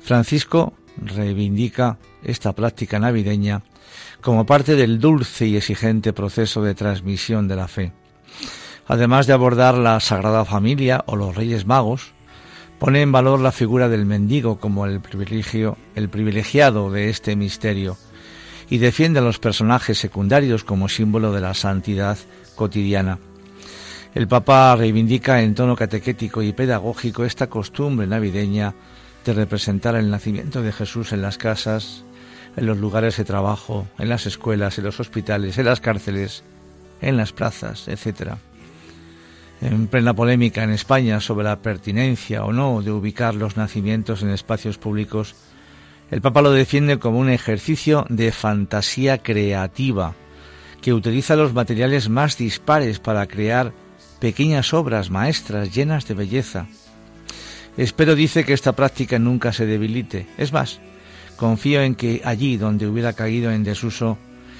Francisco 0.00 0.74
reivindica 0.96 1.98
esta 2.24 2.52
práctica 2.52 2.98
navideña 2.98 3.62
como 4.20 4.46
parte 4.46 4.76
del 4.76 5.00
dulce 5.00 5.46
y 5.46 5.56
exigente 5.56 6.12
proceso 6.12 6.62
de 6.62 6.74
transmisión 6.74 7.48
de 7.48 7.56
la 7.56 7.68
fe. 7.68 7.92
Además 8.86 9.26
de 9.26 9.32
abordar 9.32 9.78
la 9.78 9.98
Sagrada 10.00 10.44
Familia 10.44 11.04
o 11.06 11.16
los 11.16 11.34
Reyes 11.34 11.66
Magos, 11.66 12.12
pone 12.78 13.02
en 13.02 13.12
valor 13.12 13.40
la 13.40 13.52
figura 13.52 13.88
del 13.88 14.06
mendigo 14.06 14.58
como 14.58 14.86
el 14.86 15.00
privilegio, 15.00 15.76
el 15.94 16.08
privilegiado 16.08 16.90
de 16.90 17.10
este 17.10 17.36
misterio, 17.36 17.96
y 18.68 18.78
defiende 18.78 19.18
a 19.18 19.22
los 19.22 19.38
personajes 19.38 19.98
secundarios 19.98 20.64
como 20.64 20.88
símbolo 20.88 21.32
de 21.32 21.40
la 21.40 21.54
santidad 21.54 22.18
cotidiana. 22.56 23.18
El 24.14 24.26
Papa 24.26 24.74
reivindica 24.76 25.42
en 25.42 25.54
tono 25.54 25.76
catequético 25.76 26.42
y 26.42 26.52
pedagógico 26.52 27.24
esta 27.24 27.48
costumbre 27.48 28.06
navideña 28.06 28.74
de 29.24 29.32
representar 29.34 29.94
el 29.94 30.10
nacimiento 30.10 30.62
de 30.62 30.72
Jesús 30.72 31.12
en 31.12 31.22
las 31.22 31.38
casas, 31.38 32.04
en 32.56 32.66
los 32.66 32.78
lugares 32.78 33.16
de 33.16 33.24
trabajo, 33.24 33.86
en 33.98 34.08
las 34.08 34.26
escuelas, 34.26 34.78
en 34.78 34.84
los 34.84 35.00
hospitales, 35.00 35.58
en 35.58 35.66
las 35.66 35.80
cárceles, 35.80 36.42
en 37.00 37.16
las 37.16 37.32
plazas, 37.32 37.88
etc. 37.88 38.34
En 39.60 39.86
plena 39.86 40.14
polémica 40.14 40.62
en 40.62 40.70
España 40.70 41.20
sobre 41.20 41.44
la 41.44 41.60
pertinencia 41.60 42.44
o 42.44 42.52
no 42.52 42.82
de 42.82 42.90
ubicar 42.90 43.34
los 43.34 43.56
nacimientos 43.56 44.22
en 44.22 44.30
espacios 44.30 44.78
públicos, 44.78 45.34
el 46.10 46.20
Papa 46.20 46.42
lo 46.42 46.50
defiende 46.50 46.98
como 46.98 47.18
un 47.18 47.30
ejercicio 47.30 48.04
de 48.08 48.32
fantasía 48.32 49.18
creativa 49.18 50.14
que 50.80 50.92
utiliza 50.92 51.36
los 51.36 51.52
materiales 51.52 52.08
más 52.08 52.36
dispares 52.36 52.98
para 52.98 53.26
crear 53.26 53.72
pequeñas 54.18 54.74
obras 54.74 55.10
maestras 55.10 55.74
llenas 55.74 56.08
de 56.08 56.14
belleza. 56.14 56.66
Espero, 57.76 58.14
dice, 58.14 58.44
que 58.44 58.52
esta 58.52 58.72
práctica 58.72 59.18
nunca 59.18 59.52
se 59.52 59.66
debilite. 59.66 60.26
Es 60.36 60.52
más, 60.52 60.80
confío 61.40 61.80
en 61.80 61.94
que 61.94 62.20
allí 62.22 62.58
donde 62.58 62.86
hubiera 62.86 63.14
caído 63.14 63.50
en 63.50 63.64
desuso, 63.64 64.18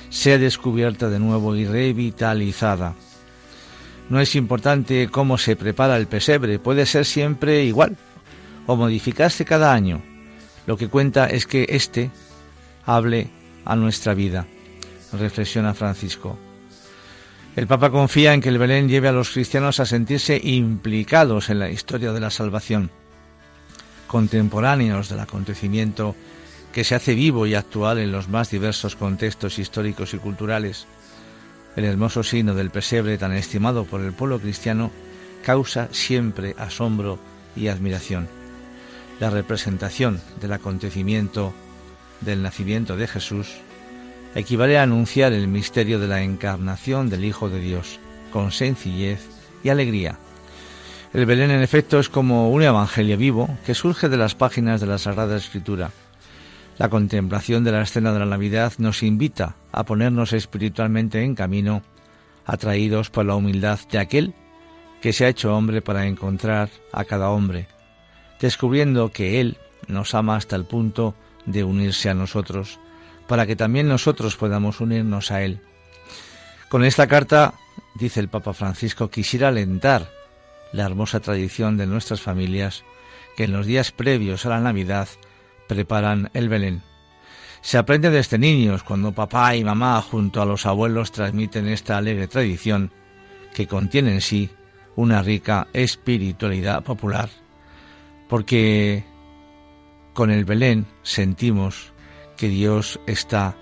sea 0.08 0.38
descubierta 0.38 1.10
de 1.10 1.18
nuevo 1.18 1.54
y 1.54 1.66
revitalizada. 1.66 2.94
No 4.08 4.18
es 4.18 4.34
importante 4.34 5.10
cómo 5.10 5.36
se 5.36 5.56
prepara 5.56 5.98
el 5.98 6.06
pesebre, 6.06 6.58
puede 6.58 6.86
ser 6.86 7.04
siempre 7.04 7.64
igual 7.64 7.98
o 8.66 8.76
modificarse 8.76 9.44
cada 9.44 9.74
año. 9.74 10.00
Lo 10.66 10.78
que 10.78 10.88
cuenta 10.88 11.26
es 11.26 11.46
que 11.46 11.66
éste 11.68 12.10
hable 12.86 13.28
a 13.66 13.76
nuestra 13.76 14.14
vida, 14.14 14.46
reflexiona 15.12 15.74
Francisco. 15.74 16.38
El 17.56 17.66
Papa 17.66 17.90
confía 17.90 18.32
en 18.32 18.40
que 18.40 18.48
el 18.48 18.56
Belén 18.56 18.88
lleve 18.88 19.08
a 19.08 19.12
los 19.12 19.28
cristianos 19.28 19.80
a 19.80 19.86
sentirse 19.86 20.40
implicados 20.42 21.50
en 21.50 21.58
la 21.58 21.68
historia 21.68 22.12
de 22.12 22.20
la 22.20 22.30
salvación, 22.30 22.90
contemporáneos 24.06 25.10
del 25.10 25.20
acontecimiento 25.20 26.16
que 26.72 26.84
se 26.84 26.94
hace 26.94 27.14
vivo 27.14 27.46
y 27.46 27.54
actual 27.54 27.98
en 27.98 28.12
los 28.12 28.28
más 28.28 28.50
diversos 28.50 28.96
contextos 28.96 29.58
históricos 29.58 30.14
y 30.14 30.18
culturales. 30.18 30.86
El 31.76 31.84
hermoso 31.84 32.22
signo 32.22 32.54
del 32.54 32.70
pesebre 32.70 33.18
tan 33.18 33.32
estimado 33.32 33.84
por 33.84 34.00
el 34.00 34.12
pueblo 34.12 34.38
cristiano 34.40 34.90
causa 35.44 35.88
siempre 35.92 36.54
asombro 36.58 37.18
y 37.56 37.68
admiración. 37.68 38.28
La 39.18 39.30
representación 39.30 40.20
del 40.40 40.52
acontecimiento 40.52 41.52
del 42.20 42.42
nacimiento 42.42 42.96
de 42.96 43.06
Jesús 43.06 43.48
equivale 44.34 44.78
a 44.78 44.82
anunciar 44.82 45.32
el 45.32 45.48
misterio 45.48 45.98
de 45.98 46.08
la 46.08 46.22
encarnación 46.22 47.10
del 47.10 47.24
Hijo 47.24 47.48
de 47.48 47.60
Dios, 47.60 47.98
con 48.32 48.52
sencillez 48.52 49.20
y 49.64 49.70
alegría. 49.70 50.18
El 51.12 51.26
Belén, 51.26 51.50
en 51.50 51.62
efecto, 51.62 51.98
es 51.98 52.08
como 52.08 52.50
un 52.50 52.62
evangelio 52.62 53.16
vivo 53.16 53.48
que 53.66 53.74
surge 53.74 54.08
de 54.08 54.16
las 54.16 54.36
páginas 54.36 54.80
de 54.80 54.86
la 54.86 54.98
Sagrada 54.98 55.36
Escritura. 55.36 55.90
La 56.80 56.88
contemplación 56.88 57.62
de 57.62 57.72
la 57.72 57.82
escena 57.82 58.10
de 58.10 58.20
la 58.20 58.24
Navidad 58.24 58.72
nos 58.78 59.02
invita 59.02 59.54
a 59.70 59.84
ponernos 59.84 60.32
espiritualmente 60.32 61.22
en 61.22 61.34
camino, 61.34 61.82
atraídos 62.46 63.10
por 63.10 63.26
la 63.26 63.34
humildad 63.34 63.78
de 63.92 63.98
aquel 63.98 64.32
que 65.02 65.12
se 65.12 65.26
ha 65.26 65.28
hecho 65.28 65.54
hombre 65.54 65.82
para 65.82 66.06
encontrar 66.06 66.70
a 66.94 67.04
cada 67.04 67.28
hombre, 67.28 67.68
descubriendo 68.40 69.12
que 69.12 69.42
Él 69.42 69.58
nos 69.88 70.14
ama 70.14 70.36
hasta 70.36 70.56
el 70.56 70.64
punto 70.64 71.14
de 71.44 71.64
unirse 71.64 72.08
a 72.08 72.14
nosotros, 72.14 72.80
para 73.28 73.46
que 73.46 73.56
también 73.56 73.86
nosotros 73.86 74.36
podamos 74.36 74.80
unirnos 74.80 75.30
a 75.32 75.42
Él. 75.42 75.60
Con 76.70 76.82
esta 76.82 77.06
carta, 77.06 77.52
dice 77.94 78.20
el 78.20 78.28
Papa 78.28 78.54
Francisco, 78.54 79.10
quisiera 79.10 79.48
alentar 79.48 80.08
la 80.72 80.86
hermosa 80.86 81.20
tradición 81.20 81.76
de 81.76 81.86
nuestras 81.86 82.22
familias 82.22 82.84
que 83.36 83.44
en 83.44 83.52
los 83.52 83.66
días 83.66 83.92
previos 83.92 84.46
a 84.46 84.48
la 84.48 84.60
Navidad 84.60 85.08
preparan 85.70 86.30
el 86.34 86.48
Belén. 86.48 86.82
Se 87.60 87.78
aprende 87.78 88.10
desde 88.10 88.38
niños 88.38 88.82
cuando 88.82 89.12
papá 89.12 89.54
y 89.54 89.62
mamá 89.62 90.02
junto 90.02 90.42
a 90.42 90.44
los 90.44 90.66
abuelos 90.66 91.12
transmiten 91.12 91.68
esta 91.68 91.96
alegre 91.96 92.26
tradición 92.26 92.90
que 93.54 93.68
contiene 93.68 94.14
en 94.14 94.20
sí 94.20 94.50
una 94.96 95.22
rica 95.22 95.68
espiritualidad 95.72 96.82
popular, 96.82 97.30
porque 98.28 99.04
con 100.12 100.32
el 100.32 100.44
Belén 100.44 100.86
sentimos 101.04 101.92
que 102.36 102.48
Dios 102.48 102.98
está 103.06 103.56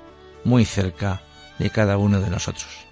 muy 0.45 0.65
cerca 0.65 1.21
de 1.59 1.69
cada 1.69 1.99
uno 1.99 2.23
de 2.23 2.31
nosotros. 2.31 2.87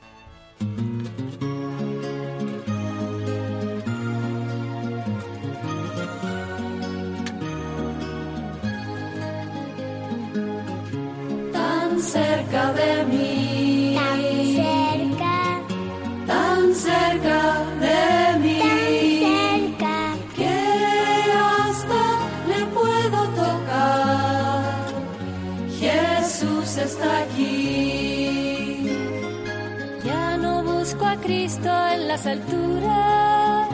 Las 32.16 32.26
alturas, 32.26 33.68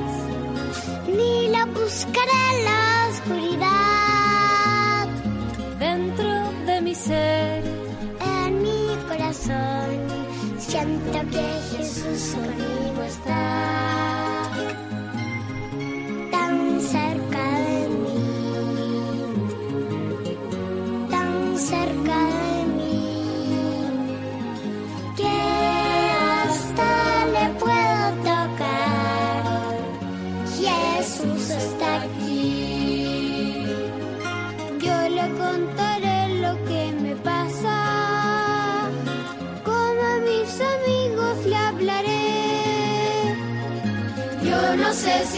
ni 1.07 1.49
la 1.49 1.65
buscaré 1.67 2.32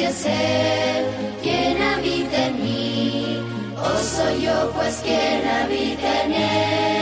Él 0.06 1.06
quien 1.42 1.80
habita 1.80 2.46
en 2.46 2.62
mí, 2.62 3.38
o 3.76 3.98
soy 3.98 4.42
yo 4.42 4.70
pues 4.74 5.00
quien 5.02 5.48
habita 5.48 6.24
en 6.24 6.32
Él. 6.32 6.93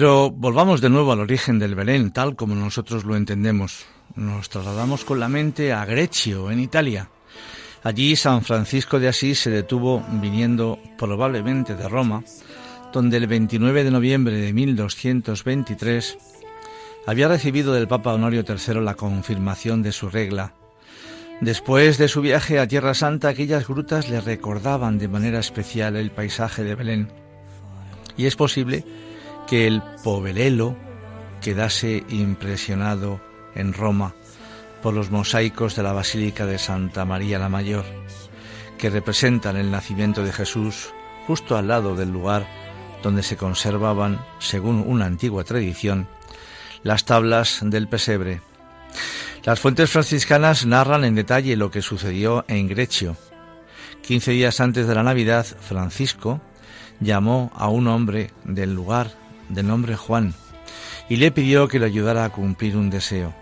Pero 0.00 0.30
volvamos 0.30 0.80
de 0.80 0.88
nuevo 0.88 1.12
al 1.12 1.20
origen 1.20 1.58
del 1.58 1.74
Belén, 1.74 2.10
tal 2.10 2.34
como 2.34 2.54
nosotros 2.54 3.04
lo 3.04 3.16
entendemos. 3.16 3.84
Nos 4.14 4.48
trasladamos 4.48 5.04
con 5.04 5.20
la 5.20 5.28
mente 5.28 5.74
a 5.74 5.84
Grecio, 5.84 6.50
en 6.50 6.58
Italia. 6.58 7.10
Allí 7.82 8.16
San 8.16 8.40
Francisco 8.40 8.98
de 8.98 9.08
Asís 9.08 9.40
se 9.40 9.50
detuvo 9.50 10.02
viniendo 10.12 10.78
probablemente 10.96 11.74
de 11.74 11.86
Roma, 11.86 12.24
donde 12.94 13.18
el 13.18 13.26
29 13.26 13.84
de 13.84 13.90
noviembre 13.90 14.38
de 14.38 14.54
1223 14.54 16.16
había 17.06 17.28
recibido 17.28 17.74
del 17.74 17.86
Papa 17.86 18.14
Honorio 18.14 18.42
III 18.48 18.80
la 18.80 18.94
confirmación 18.94 19.82
de 19.82 19.92
su 19.92 20.08
regla. 20.08 20.54
Después 21.42 21.98
de 21.98 22.08
su 22.08 22.22
viaje 22.22 22.58
a 22.58 22.66
Tierra 22.66 22.94
Santa, 22.94 23.28
aquellas 23.28 23.68
grutas 23.68 24.08
le 24.08 24.22
recordaban 24.22 24.96
de 24.96 25.08
manera 25.08 25.40
especial 25.40 25.94
el 25.96 26.10
paisaje 26.10 26.64
de 26.64 26.74
Belén. 26.74 27.12
Y 28.16 28.24
es 28.24 28.34
posible 28.34 28.86
que 29.50 29.66
el 29.66 29.82
Povelelo 30.04 30.76
quedase 31.42 32.04
impresionado 32.08 33.20
en 33.56 33.72
Roma 33.72 34.14
por 34.80 34.94
los 34.94 35.10
mosaicos 35.10 35.74
de 35.74 35.82
la 35.82 35.92
Basílica 35.92 36.46
de 36.46 36.56
Santa 36.56 37.04
María 37.04 37.40
la 37.40 37.48
Mayor, 37.48 37.84
que 38.78 38.90
representan 38.90 39.56
el 39.56 39.72
nacimiento 39.72 40.22
de 40.22 40.32
Jesús 40.32 40.94
justo 41.26 41.56
al 41.56 41.66
lado 41.66 41.96
del 41.96 42.12
lugar 42.12 42.46
donde 43.02 43.24
se 43.24 43.36
conservaban, 43.36 44.24
según 44.38 44.84
una 44.86 45.06
antigua 45.06 45.42
tradición, 45.42 46.06
las 46.84 47.04
tablas 47.04 47.58
del 47.60 47.88
pesebre. 47.88 48.42
Las 49.42 49.58
fuentes 49.58 49.90
franciscanas 49.90 50.64
narran 50.64 51.02
en 51.02 51.16
detalle 51.16 51.56
lo 51.56 51.72
que 51.72 51.82
sucedió 51.82 52.44
en 52.46 52.68
Grecio. 52.68 53.16
Quince 54.00 54.30
días 54.30 54.60
antes 54.60 54.86
de 54.86 54.94
la 54.94 55.02
Navidad, 55.02 55.44
Francisco 55.44 56.40
llamó 57.00 57.50
a 57.56 57.68
un 57.68 57.88
hombre 57.88 58.30
del 58.44 58.74
lugar 58.74 59.18
de 59.50 59.62
nombre 59.62 59.96
Juan, 59.96 60.34
y 61.08 61.16
le 61.16 61.30
pidió 61.30 61.68
que 61.68 61.78
le 61.78 61.86
ayudara 61.86 62.24
a 62.24 62.30
cumplir 62.30 62.76
un 62.76 62.88
deseo. 62.88 63.34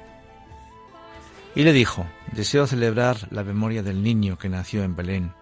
Y 1.54 1.62
le 1.62 1.72
dijo, 1.72 2.06
deseo 2.32 2.66
celebrar 2.66 3.28
la 3.30 3.44
memoria 3.44 3.82
del 3.82 4.02
niño 4.02 4.38
que 4.38 4.48
nació 4.48 4.82
en 4.82 4.96
Belén, 4.96 5.32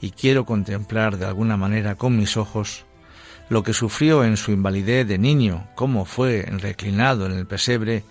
y 0.00 0.10
quiero 0.10 0.44
contemplar 0.44 1.16
de 1.16 1.26
alguna 1.26 1.56
manera 1.56 1.94
con 1.94 2.16
mis 2.16 2.36
ojos 2.36 2.84
lo 3.48 3.62
que 3.62 3.72
sufrió 3.72 4.24
en 4.24 4.36
su 4.36 4.52
invalidez 4.52 5.06
de 5.06 5.18
niño, 5.18 5.68
cómo 5.74 6.04
fue 6.04 6.42
reclinado 6.42 7.26
en 7.26 7.32
el 7.32 7.46
pesebre 7.46 8.04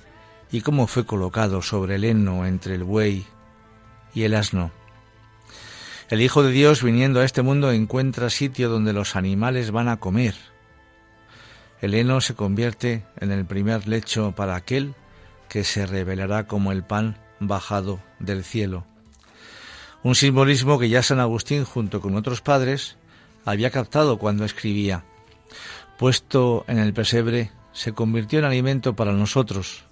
y 0.52 0.62
cómo 0.62 0.88
fue 0.88 1.06
colocado 1.06 1.62
sobre 1.62 1.96
el 1.96 2.06
heno 2.06 2.46
entre 2.46 2.76
el 2.76 2.84
buey 2.84 3.26
y 4.14 4.24
el 4.24 4.34
asno. 4.34 4.72
El 6.10 6.22
Hijo 6.22 6.44
de 6.44 6.52
Dios 6.52 6.84
viniendo 6.84 7.20
a 7.20 7.26
este 7.26 7.42
mundo 7.42 7.72
encuentra 7.72 8.30
sitio 8.30 8.70
donde 8.70 8.94
los 8.94 9.16
animales 9.16 9.72
van 9.72 9.90
a 9.90 9.98
comer, 9.98 10.36
el 11.86 11.94
heno 11.94 12.20
se 12.20 12.34
convierte 12.34 13.04
en 13.20 13.32
el 13.32 13.46
primer 13.46 13.88
lecho 13.88 14.34
para 14.36 14.56
aquel 14.56 14.96
que 15.50 15.64
se 15.64 15.86
revelará 15.86 16.48
como 16.48 16.72
el 16.72 16.84
pan 16.84 17.18
bajado 17.40 18.00
del 18.20 18.44
cielo. 18.44 18.86
Un 20.04 20.16
simbolismo 20.16 20.80
que 20.80 20.90
ya 20.90 21.04
San 21.04 21.20
Agustín, 21.20 21.64
junto 21.64 22.02
con 22.02 22.16
otros 22.16 22.42
padres, 22.42 22.98
había 23.46 23.70
captado 23.70 24.18
cuando 24.18 24.46
escribía, 24.46 25.04
puesto 25.98 26.66
en 26.68 26.80
el 26.80 26.94
pesebre, 26.94 27.52
se 27.72 27.94
convirtió 27.94 28.40
en 28.40 28.46
alimento 28.46 28.96
para 28.96 29.14
nosotros. 29.14 29.86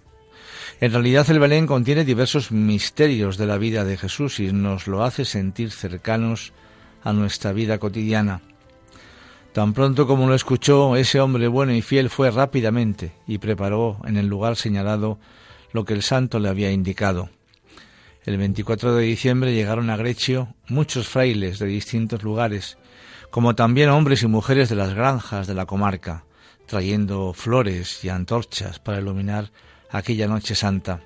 En 0.81 0.91
realidad 0.91 1.29
el 1.29 1.39
Belén 1.39 1.67
contiene 1.67 2.05
diversos 2.05 2.51
misterios 2.51 3.37
de 3.37 3.45
la 3.45 3.57
vida 3.57 3.85
de 3.85 3.97
Jesús 3.97 4.39
y 4.39 4.51
nos 4.51 4.87
lo 4.87 5.03
hace 5.03 5.25
sentir 5.25 5.71
cercanos 5.71 6.53
a 7.03 7.13
nuestra 7.13 7.53
vida 7.53 7.77
cotidiana. 7.77 8.41
Tan 9.53 9.73
pronto 9.73 10.07
como 10.07 10.27
lo 10.27 10.33
escuchó, 10.33 10.95
ese 10.95 11.19
hombre 11.19 11.47
bueno 11.47 11.73
y 11.73 11.83
fiel 11.83 12.09
fue 12.09 12.31
rápidamente 12.31 13.13
y 13.27 13.37
preparó 13.37 13.99
en 14.03 14.17
el 14.17 14.25
lugar 14.25 14.55
señalado 14.55 15.19
lo 15.71 15.85
que 15.85 15.93
el 15.93 16.01
santo 16.01 16.39
le 16.39 16.49
había 16.49 16.71
indicado. 16.71 17.29
El 18.25 18.37
24 18.37 18.95
de 18.95 19.03
diciembre 19.03 19.53
llegaron 19.53 19.91
a 19.91 19.97
Grecio 19.97 20.55
muchos 20.69 21.07
frailes 21.07 21.59
de 21.59 21.67
distintos 21.67 22.23
lugares, 22.23 22.79
como 23.29 23.53
también 23.53 23.89
hombres 23.89 24.23
y 24.23 24.27
mujeres 24.27 24.69
de 24.69 24.75
las 24.75 24.95
granjas 24.95 25.45
de 25.45 25.53
la 25.53 25.67
comarca, 25.67 26.25
trayendo 26.65 27.31
flores 27.33 28.03
y 28.03 28.09
antorchas 28.09 28.79
para 28.79 29.01
iluminar 29.01 29.51
aquella 29.91 30.27
noche 30.27 30.55
santa. 30.55 31.01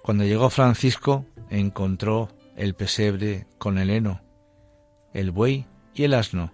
Cuando 0.00 0.24
llegó 0.24 0.48
Francisco, 0.48 1.26
encontró 1.50 2.30
el 2.56 2.72
pesebre 2.72 3.46
con 3.58 3.76
el 3.76 3.90
heno, 3.90 4.22
el 5.12 5.30
buey 5.30 5.66
y 5.94 6.04
el 6.04 6.14
asno, 6.14 6.52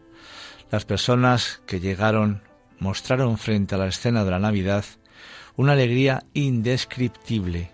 las 0.71 0.85
personas 0.85 1.61
que 1.67 1.81
llegaron 1.81 2.43
mostraron 2.79 3.39
frente 3.39 3.75
a 3.75 3.79
la 3.79 3.87
escena 3.87 4.25
de 4.25 4.31
la 4.31 4.39
Navidad 4.39 4.85
una 5.57 5.73
alegría 5.73 6.25
indescriptible, 6.35 7.71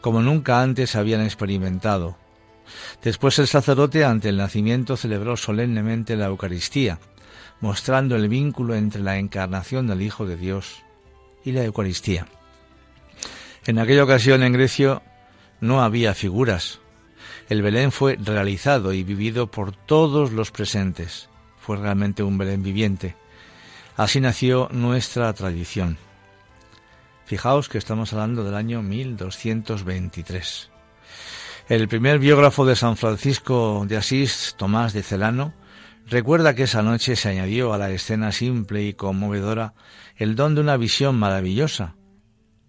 como 0.00 0.20
nunca 0.20 0.60
antes 0.60 0.96
habían 0.96 1.22
experimentado. 1.22 2.16
Después 3.02 3.38
el 3.38 3.46
sacerdote 3.46 4.04
ante 4.04 4.28
el 4.28 4.36
nacimiento 4.36 4.96
celebró 4.96 5.36
solemnemente 5.36 6.16
la 6.16 6.26
Eucaristía, 6.26 6.98
mostrando 7.60 8.16
el 8.16 8.28
vínculo 8.28 8.74
entre 8.74 9.02
la 9.02 9.18
encarnación 9.18 9.86
del 9.86 10.02
Hijo 10.02 10.26
de 10.26 10.36
Dios 10.36 10.82
y 11.44 11.52
la 11.52 11.64
Eucaristía. 11.64 12.26
En 13.64 13.78
aquella 13.78 14.04
ocasión 14.04 14.42
en 14.42 14.52
Grecia 14.52 15.00
no 15.60 15.82
había 15.82 16.12
figuras. 16.12 16.80
El 17.48 17.62
Belén 17.62 17.92
fue 17.92 18.18
realizado 18.20 18.92
y 18.92 19.04
vivido 19.04 19.50
por 19.50 19.72
todos 19.74 20.32
los 20.32 20.50
presentes 20.50 21.30
fue 21.66 21.78
realmente 21.78 22.22
un 22.22 22.38
Belén 22.38 22.62
viviente. 22.62 23.16
Así 23.96 24.20
nació 24.20 24.68
nuestra 24.70 25.32
tradición. 25.32 25.98
Fijaos 27.24 27.68
que 27.68 27.78
estamos 27.78 28.12
hablando 28.12 28.44
del 28.44 28.54
año 28.54 28.82
1223. 28.82 30.70
El 31.68 31.88
primer 31.88 32.20
biógrafo 32.20 32.64
de 32.66 32.76
San 32.76 32.96
Francisco 32.96 33.84
de 33.88 33.96
Asís, 33.96 34.54
Tomás 34.56 34.92
de 34.92 35.02
Celano, 35.02 35.54
recuerda 36.06 36.54
que 36.54 36.62
esa 36.62 36.82
noche 36.82 37.16
se 37.16 37.30
añadió 37.30 37.72
a 37.72 37.78
la 37.78 37.90
escena 37.90 38.30
simple 38.30 38.84
y 38.84 38.94
conmovedora 38.94 39.74
el 40.14 40.36
don 40.36 40.54
de 40.54 40.60
una 40.60 40.76
visión 40.76 41.18
maravillosa. 41.18 41.96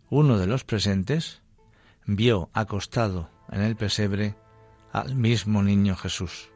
Uno 0.10 0.39
de 0.39 0.47
los 0.47 0.63
presentes 0.63 1.43
vio 2.07 2.49
acostado 2.51 3.29
en 3.51 3.62
el 3.62 3.75
pesebre 3.75 4.33
al 4.91 5.13
mismo 5.13 5.62
niño 5.62 5.95
Jesús. 5.95 6.49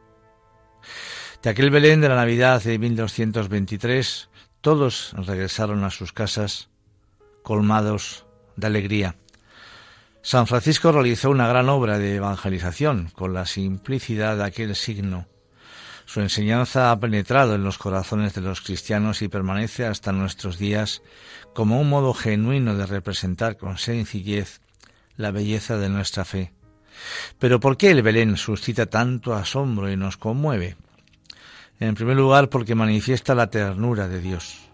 De 1.42 1.50
aquel 1.50 1.70
Belén 1.70 2.00
de 2.00 2.08
la 2.08 2.14
Navidad 2.14 2.62
de 2.62 2.78
1223, 2.78 4.28
todos 4.60 5.12
regresaron 5.26 5.82
a 5.82 5.90
sus 5.90 6.12
casas 6.12 6.68
colmados 7.42 8.26
de 8.54 8.68
alegría. 8.68 9.16
San 10.22 10.46
Francisco 10.46 10.92
realizó 10.92 11.30
una 11.30 11.48
gran 11.48 11.68
obra 11.68 11.98
de 11.98 12.14
evangelización 12.14 13.10
con 13.12 13.34
la 13.34 13.44
simplicidad 13.44 14.36
de 14.36 14.44
aquel 14.44 14.76
signo. 14.76 15.26
Su 16.04 16.20
enseñanza 16.20 16.92
ha 16.92 17.00
penetrado 17.00 17.56
en 17.56 17.64
los 17.64 17.76
corazones 17.76 18.34
de 18.34 18.40
los 18.40 18.60
cristianos 18.60 19.20
y 19.20 19.26
permanece 19.26 19.84
hasta 19.84 20.12
nuestros 20.12 20.58
días 20.58 21.02
como 21.54 21.80
un 21.80 21.88
modo 21.88 22.14
genuino 22.14 22.76
de 22.76 22.86
representar 22.86 23.56
con 23.56 23.78
sencillez 23.78 24.60
la 25.16 25.32
belleza 25.32 25.76
de 25.76 25.88
nuestra 25.88 26.24
fe. 26.24 26.52
Pero 27.40 27.58
¿por 27.58 27.76
qué 27.76 27.90
el 27.90 28.02
Belén 28.02 28.36
suscita 28.36 28.86
tanto 28.86 29.34
asombro 29.34 29.90
y 29.90 29.96
nos 29.96 30.16
conmueve? 30.16 30.76
En 31.82 31.96
primer 31.96 32.16
lugar, 32.16 32.48
porque 32.48 32.76
manifiesta 32.76 33.34
la 33.34 33.50
ternura 33.50 34.06
de 34.06 34.20
Dios. 34.20 34.70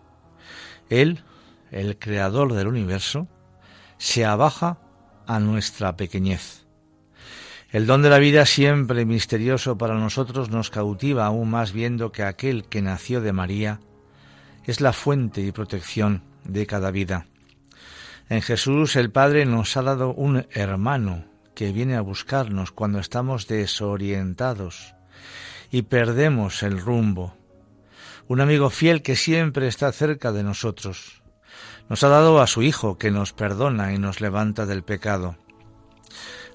Él, 0.90 1.24
el 1.70 1.98
creador 1.98 2.52
del 2.52 2.66
universo, 2.66 3.28
se 3.96 4.26
abaja 4.26 4.78
a 5.26 5.40
nuestra 5.40 5.96
pequeñez. 5.96 6.66
El 7.70 7.86
don 7.86 8.02
de 8.02 8.10
la 8.10 8.18
vida, 8.18 8.44
siempre 8.44 9.06
misterioso 9.06 9.78
para 9.78 9.94
nosotros, 9.94 10.50
nos 10.50 10.68
cautiva 10.68 11.24
aún 11.24 11.48
más 11.48 11.72
viendo 11.72 12.12
que 12.12 12.24
aquel 12.24 12.66
que 12.66 12.82
nació 12.82 13.22
de 13.22 13.32
María 13.32 13.80
es 14.64 14.82
la 14.82 14.92
fuente 14.92 15.40
y 15.40 15.50
protección 15.50 16.24
de 16.44 16.66
cada 16.66 16.90
vida. 16.90 17.24
En 18.28 18.42
Jesús 18.42 18.96
el 18.96 19.10
Padre 19.10 19.46
nos 19.46 19.74
ha 19.78 19.82
dado 19.82 20.12
un 20.12 20.46
hermano 20.50 21.24
que 21.54 21.72
viene 21.72 21.96
a 21.96 22.02
buscarnos 22.02 22.70
cuando 22.70 22.98
estamos 22.98 23.48
desorientados, 23.48 24.94
y 25.70 25.82
perdemos 25.82 26.62
el 26.62 26.80
rumbo. 26.80 27.34
Un 28.26 28.40
amigo 28.40 28.70
fiel 28.70 29.02
que 29.02 29.16
siempre 29.16 29.68
está 29.68 29.90
cerca 29.92 30.32
de 30.32 30.42
nosotros. 30.42 31.22
Nos 31.88 32.02
ha 32.04 32.08
dado 32.08 32.40
a 32.40 32.46
su 32.46 32.62
Hijo 32.62 32.98
que 32.98 33.10
nos 33.10 33.32
perdona 33.32 33.92
y 33.92 33.98
nos 33.98 34.20
levanta 34.20 34.66
del 34.66 34.82
pecado. 34.82 35.36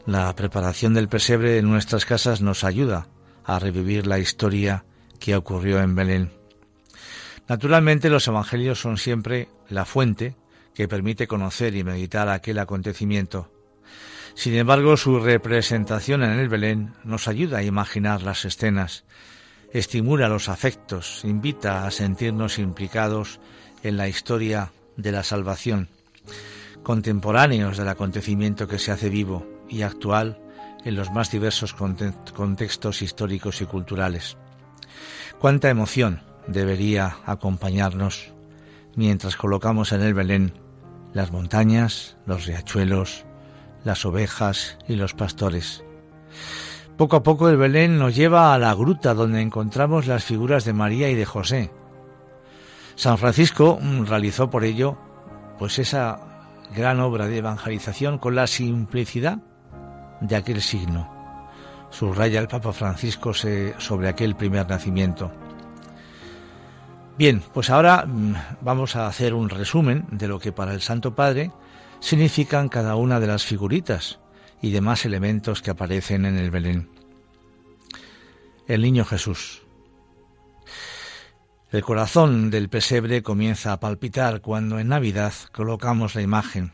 La 0.05 0.35
preparación 0.35 0.93
del 0.93 1.07
pesebre 1.07 1.57
en 1.57 1.69
nuestras 1.69 2.05
casas 2.05 2.41
nos 2.41 2.63
ayuda 2.63 3.07
a 3.45 3.59
revivir 3.59 4.05
la 4.05 4.19
historia 4.19 4.85
que 5.19 5.35
ocurrió 5.35 5.81
en 5.81 5.95
Belén. 5.95 6.31
Naturalmente 7.47 8.09
los 8.09 8.27
evangelios 8.27 8.79
son 8.79 8.97
siempre 8.97 9.49
la 9.69 9.85
fuente 9.85 10.35
que 10.73 10.87
permite 10.87 11.27
conocer 11.27 11.75
y 11.75 11.83
meditar 11.83 12.29
aquel 12.29 12.59
acontecimiento. 12.59 13.51
Sin 14.35 14.55
embargo, 14.55 14.97
su 14.97 15.19
representación 15.19 16.23
en 16.23 16.39
el 16.39 16.49
Belén 16.49 16.93
nos 17.03 17.27
ayuda 17.27 17.59
a 17.59 17.63
imaginar 17.63 18.23
las 18.23 18.45
escenas, 18.45 19.03
estimula 19.71 20.27
los 20.27 20.49
afectos, 20.49 21.21
invita 21.23 21.85
a 21.85 21.91
sentirnos 21.91 22.59
implicados 22.59 23.39
en 23.83 23.97
la 23.97 24.07
historia 24.07 24.71
de 24.97 25.11
la 25.11 25.23
salvación, 25.23 25.89
contemporáneos 26.83 27.77
del 27.77 27.87
acontecimiento 27.87 28.67
que 28.67 28.79
se 28.79 28.91
hace 28.91 29.09
vivo 29.09 29.47
y 29.69 29.83
actual 29.83 30.39
en 30.83 30.95
los 30.95 31.11
más 31.11 31.31
diversos 31.31 31.73
contextos 31.73 33.01
históricos 33.01 33.61
y 33.61 33.65
culturales. 33.65 34.37
Cuánta 35.39 35.69
emoción 35.69 36.21
debería 36.47 37.17
acompañarnos 37.25 38.33
mientras 38.95 39.35
colocamos 39.35 39.91
en 39.91 40.01
el 40.01 40.13
Belén 40.13 40.53
las 41.13 41.31
montañas, 41.31 42.17
los 42.25 42.45
riachuelos, 42.45 43.25
las 43.83 44.05
ovejas 44.05 44.77
y 44.87 44.95
los 44.95 45.13
pastores. 45.13 45.83
Poco 46.97 47.15
a 47.15 47.23
poco 47.23 47.49
el 47.49 47.57
Belén 47.57 47.97
nos 47.97 48.15
lleva 48.15 48.53
a 48.53 48.59
la 48.59 48.73
gruta 48.73 49.13
donde 49.13 49.41
encontramos 49.41 50.07
las 50.07 50.23
figuras 50.23 50.63
de 50.63 50.73
María 50.73 51.09
y 51.09 51.15
de 51.15 51.25
José. 51.25 51.71
San 52.95 53.17
Francisco 53.17 53.79
mm, 53.81 54.05
realizó 54.05 54.49
por 54.49 54.63
ello 54.63 54.97
pues 55.57 55.79
esa 55.79 56.19
gran 56.75 56.99
obra 56.99 57.27
de 57.27 57.37
evangelización 57.37 58.17
con 58.19 58.35
la 58.35 58.47
simplicidad 58.47 59.39
de 60.21 60.35
aquel 60.35 60.61
signo. 60.61 61.11
Subraya 61.89 62.39
el 62.39 62.47
Papa 62.47 62.73
Francisco 62.73 63.33
sobre 63.33 64.07
aquel 64.07 64.35
primer 64.35 64.67
nacimiento. 64.67 65.31
Bien, 67.17 67.43
pues 67.53 67.69
ahora 67.69 68.05
mm, 68.05 68.33
vamos 68.61 68.95
a 68.95 69.07
hacer 69.07 69.33
un 69.33 69.49
resumen 69.49 70.05
de 70.11 70.27
lo 70.27 70.39
que 70.39 70.51
para 70.51 70.73
el 70.73 70.81
Santo 70.81 71.13
Padre 71.15 71.51
significan 72.03 72.67
cada 72.67 72.97
una 72.97 73.21
de 73.21 73.27
las 73.27 73.45
figuritas 73.45 74.19
y 74.61 74.71
demás 74.71 75.05
elementos 75.05 75.61
que 75.61 75.71
aparecen 75.71 76.25
en 76.25 76.37
el 76.37 76.51
Belén. 76.51 76.89
El 78.67 78.81
niño 78.81 79.05
Jesús. 79.05 79.61
El 81.71 81.81
corazón 81.81 82.49
del 82.49 82.67
pesebre 82.67 83.23
comienza 83.23 83.71
a 83.71 83.79
palpitar 83.79 84.41
cuando 84.41 84.79
en 84.79 84.89
Navidad 84.89 85.33
colocamos 85.53 86.13
la 86.13 86.21
imagen. 86.21 86.73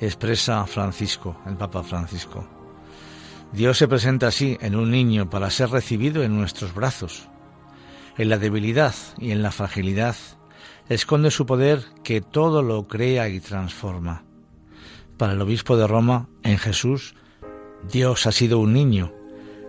Expresa 0.00 0.66
Francisco, 0.66 1.40
el 1.46 1.56
Papa 1.56 1.84
Francisco. 1.84 2.48
Dios 3.52 3.78
se 3.78 3.86
presenta 3.86 4.26
así 4.26 4.58
en 4.60 4.74
un 4.74 4.90
niño 4.90 5.30
para 5.30 5.50
ser 5.50 5.70
recibido 5.70 6.24
en 6.24 6.36
nuestros 6.36 6.74
brazos. 6.74 7.28
En 8.18 8.28
la 8.28 8.38
debilidad 8.38 8.94
y 9.18 9.30
en 9.30 9.40
la 9.40 9.52
fragilidad 9.52 10.16
esconde 10.88 11.30
su 11.30 11.46
poder 11.46 11.84
que 12.02 12.20
todo 12.20 12.62
lo 12.62 12.86
crea 12.86 13.28
y 13.28 13.40
transforma. 13.40 14.24
Para 15.16 15.32
el 15.32 15.40
obispo 15.40 15.76
de 15.76 15.86
Roma, 15.86 16.28
en 16.42 16.58
Jesús, 16.58 17.14
Dios 17.90 18.26
ha 18.26 18.32
sido 18.32 18.58
un 18.58 18.72
niño 18.72 19.12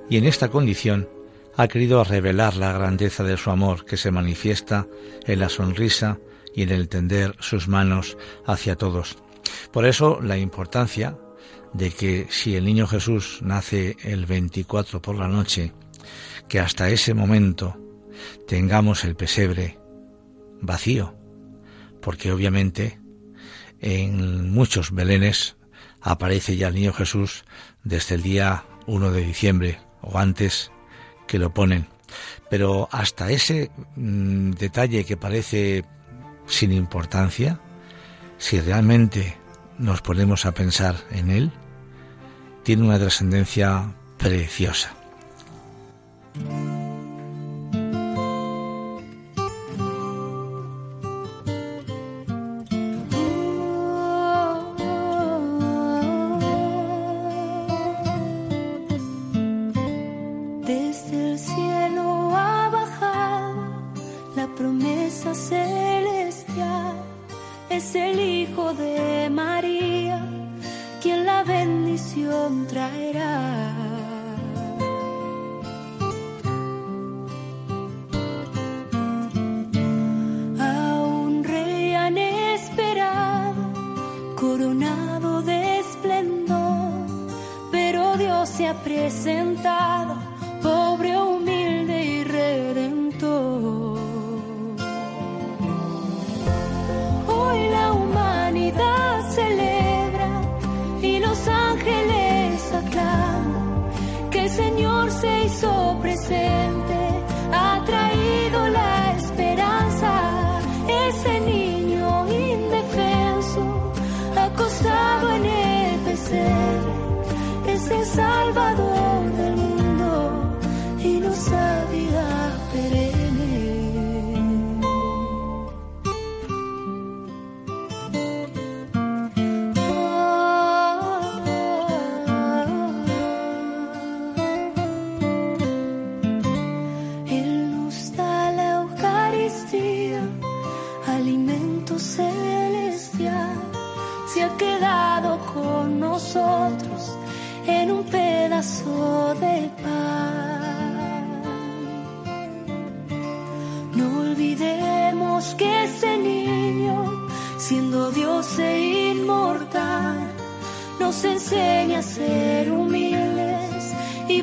y 0.09 0.17
en 0.17 0.25
esta 0.25 0.49
condición 0.49 1.09
ha 1.57 1.67
querido 1.67 2.03
revelar 2.03 2.57
la 2.57 2.73
grandeza 2.73 3.23
de 3.23 3.37
su 3.37 3.49
amor 3.49 3.85
que 3.85 3.97
se 3.97 4.11
manifiesta 4.11 4.87
en 5.25 5.39
la 5.39 5.49
sonrisa 5.49 6.19
y 6.53 6.63
en 6.63 6.69
el 6.69 6.89
tender 6.89 7.35
sus 7.39 7.67
manos 7.67 8.17
hacia 8.45 8.75
todos. 8.75 9.17
Por 9.71 9.85
eso 9.85 10.19
la 10.21 10.37
importancia 10.37 11.17
de 11.73 11.91
que 11.91 12.27
si 12.29 12.55
el 12.55 12.65
niño 12.65 12.87
Jesús 12.87 13.39
nace 13.41 13.97
el 14.03 14.25
24 14.25 15.01
por 15.01 15.17
la 15.17 15.27
noche, 15.27 15.73
que 16.47 16.59
hasta 16.59 16.89
ese 16.89 17.13
momento 17.13 17.77
tengamos 18.47 19.03
el 19.03 19.15
pesebre 19.15 19.77
vacío, 20.61 21.15
porque 22.01 22.31
obviamente 22.31 22.99
en 23.79 24.51
muchos 24.51 24.91
belenes 24.91 25.57
aparece 26.01 26.55
ya 26.57 26.67
el 26.67 26.75
niño 26.75 26.93
Jesús 26.93 27.45
desde 27.83 28.15
el 28.15 28.21
día 28.21 28.63
1 28.87 29.11
de 29.11 29.21
diciembre 29.21 29.79
o 30.01 30.17
antes 30.17 30.71
que 31.27 31.39
lo 31.39 31.53
ponen. 31.53 31.87
Pero 32.49 32.87
hasta 32.91 33.31
ese 33.31 33.71
mm, 33.95 34.51
detalle 34.51 35.03
que 35.03 35.17
parece 35.17 35.83
sin 36.45 36.71
importancia, 36.71 37.59
si 38.37 38.59
realmente 38.59 39.37
nos 39.77 40.01
ponemos 40.01 40.45
a 40.45 40.53
pensar 40.53 40.95
en 41.11 41.29
él, 41.31 41.51
tiene 42.63 42.83
una 42.83 42.99
trascendencia 42.99 43.93
preciosa. 44.17 44.93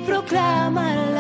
Es 0.03 1.12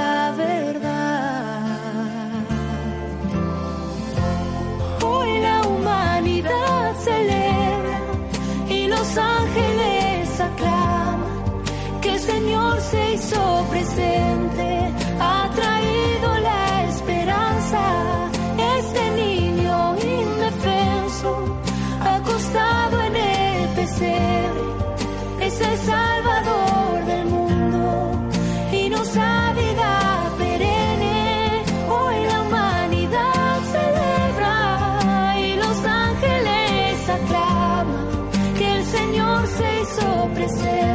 atardecer. 40.42 40.91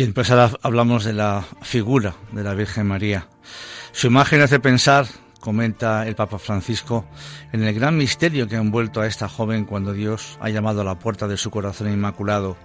Bien, 0.00 0.14
pues 0.14 0.30
ahora 0.30 0.50
hablamos 0.62 1.04
de 1.04 1.12
la 1.12 1.44
figura 1.60 2.14
de 2.32 2.42
la 2.42 2.54
Virgen 2.54 2.86
María. 2.86 3.28
Su 3.92 4.06
imagen 4.06 4.40
hace 4.40 4.58
pensar, 4.58 5.04
comenta 5.40 6.08
el 6.08 6.14
Papa 6.14 6.38
Francisco, 6.38 7.04
en 7.52 7.64
el 7.64 7.74
gran 7.74 7.98
misterio 7.98 8.48
que 8.48 8.56
ha 8.56 8.60
envuelto 8.60 9.02
a 9.02 9.06
esta 9.06 9.28
joven 9.28 9.66
cuando 9.66 9.92
Dios 9.92 10.38
ha 10.40 10.48
llamado 10.48 10.80
a 10.80 10.84
la 10.84 10.98
puerta 10.98 11.28
de 11.28 11.36
su 11.36 11.50
corazón 11.50 11.92
inmaculado, 11.92 12.56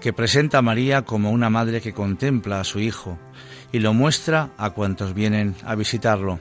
que 0.00 0.12
presenta 0.12 0.58
a 0.58 0.62
María 0.62 1.02
como 1.02 1.32
una 1.32 1.50
madre 1.50 1.80
que 1.80 1.92
contempla 1.92 2.60
a 2.60 2.64
su 2.64 2.78
Hijo 2.78 3.18
y 3.72 3.80
lo 3.80 3.92
muestra 3.92 4.50
a 4.58 4.70
cuantos 4.70 5.14
vienen 5.14 5.56
a 5.64 5.74
visitarlo. 5.74 6.38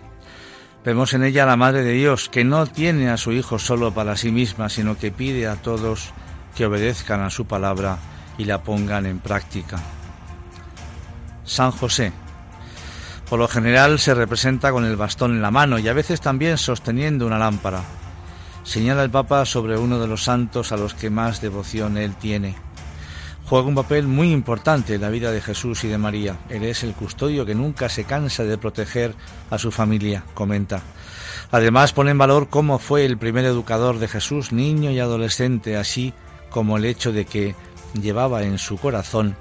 Vemos 0.85 1.15
en 1.15 1.23
ella 1.23 1.41
a 1.41 1.47
la 1.47 1.57
Madre 1.57 1.81
de 1.81 1.93
Dios, 1.93 2.29
que 2.29 2.43
no 2.43 2.67
tiene 2.67 3.09
a 3.09 3.17
su 3.17 3.31
Hijo 3.31 3.57
solo 3.57 3.95
para 3.95 4.15
sí 4.15 4.31
misma, 4.31 4.69
sino 4.69 4.95
que 4.95 5.09
pide 5.09 5.47
a 5.47 5.55
todos 5.55 6.13
que 6.55 6.67
obedezcan 6.67 7.21
a 7.21 7.31
su 7.31 7.47
palabra 7.47 7.97
y 8.38 8.45
la 8.45 8.61
pongan 8.61 9.05
en 9.05 9.19
práctica. 9.19 9.77
San 11.45 11.71
José. 11.71 12.11
Por 13.29 13.39
lo 13.39 13.47
general 13.47 13.99
se 13.99 14.13
representa 14.13 14.71
con 14.71 14.85
el 14.85 14.95
bastón 14.95 15.31
en 15.31 15.41
la 15.41 15.51
mano 15.51 15.79
y 15.79 15.88
a 15.88 15.93
veces 15.93 16.21
también 16.21 16.57
sosteniendo 16.57 17.25
una 17.25 17.39
lámpara. 17.39 17.83
Señala 18.63 19.03
el 19.03 19.09
Papa 19.09 19.45
sobre 19.45 19.77
uno 19.77 19.99
de 19.99 20.07
los 20.07 20.23
santos 20.23 20.71
a 20.71 20.77
los 20.77 20.93
que 20.93 21.09
más 21.09 21.41
devoción 21.41 21.97
él 21.97 22.15
tiene. 22.15 22.55
Juega 23.45 23.67
un 23.67 23.75
papel 23.75 24.07
muy 24.07 24.33
importante 24.33 24.95
en 24.95 25.01
la 25.01 25.09
vida 25.09 25.31
de 25.31 25.39
Jesús 25.39 25.85
y 25.85 25.88
de 25.88 25.97
María. 25.97 26.35
Él 26.49 26.63
es 26.65 26.83
el 26.83 26.93
custodio 26.93 27.45
que 27.45 27.55
nunca 27.55 27.88
se 27.88 28.03
cansa 28.03 28.43
de 28.43 28.57
proteger 28.57 29.15
a 29.49 29.57
su 29.57 29.71
familia, 29.71 30.25
comenta. 30.33 30.81
Además 31.51 31.93
pone 31.93 32.11
en 32.11 32.17
valor 32.17 32.49
cómo 32.49 32.77
fue 32.77 33.05
el 33.05 33.17
primer 33.17 33.45
educador 33.45 33.99
de 33.99 34.09
Jesús, 34.09 34.51
niño 34.51 34.91
y 34.91 34.99
adolescente, 34.99 35.77
así 35.77 36.13
como 36.49 36.75
el 36.75 36.83
hecho 36.83 37.13
de 37.13 37.25
que 37.25 37.55
llevaba 37.93 38.43
en 38.43 38.57
su 38.57 38.77
corazón 38.77 39.35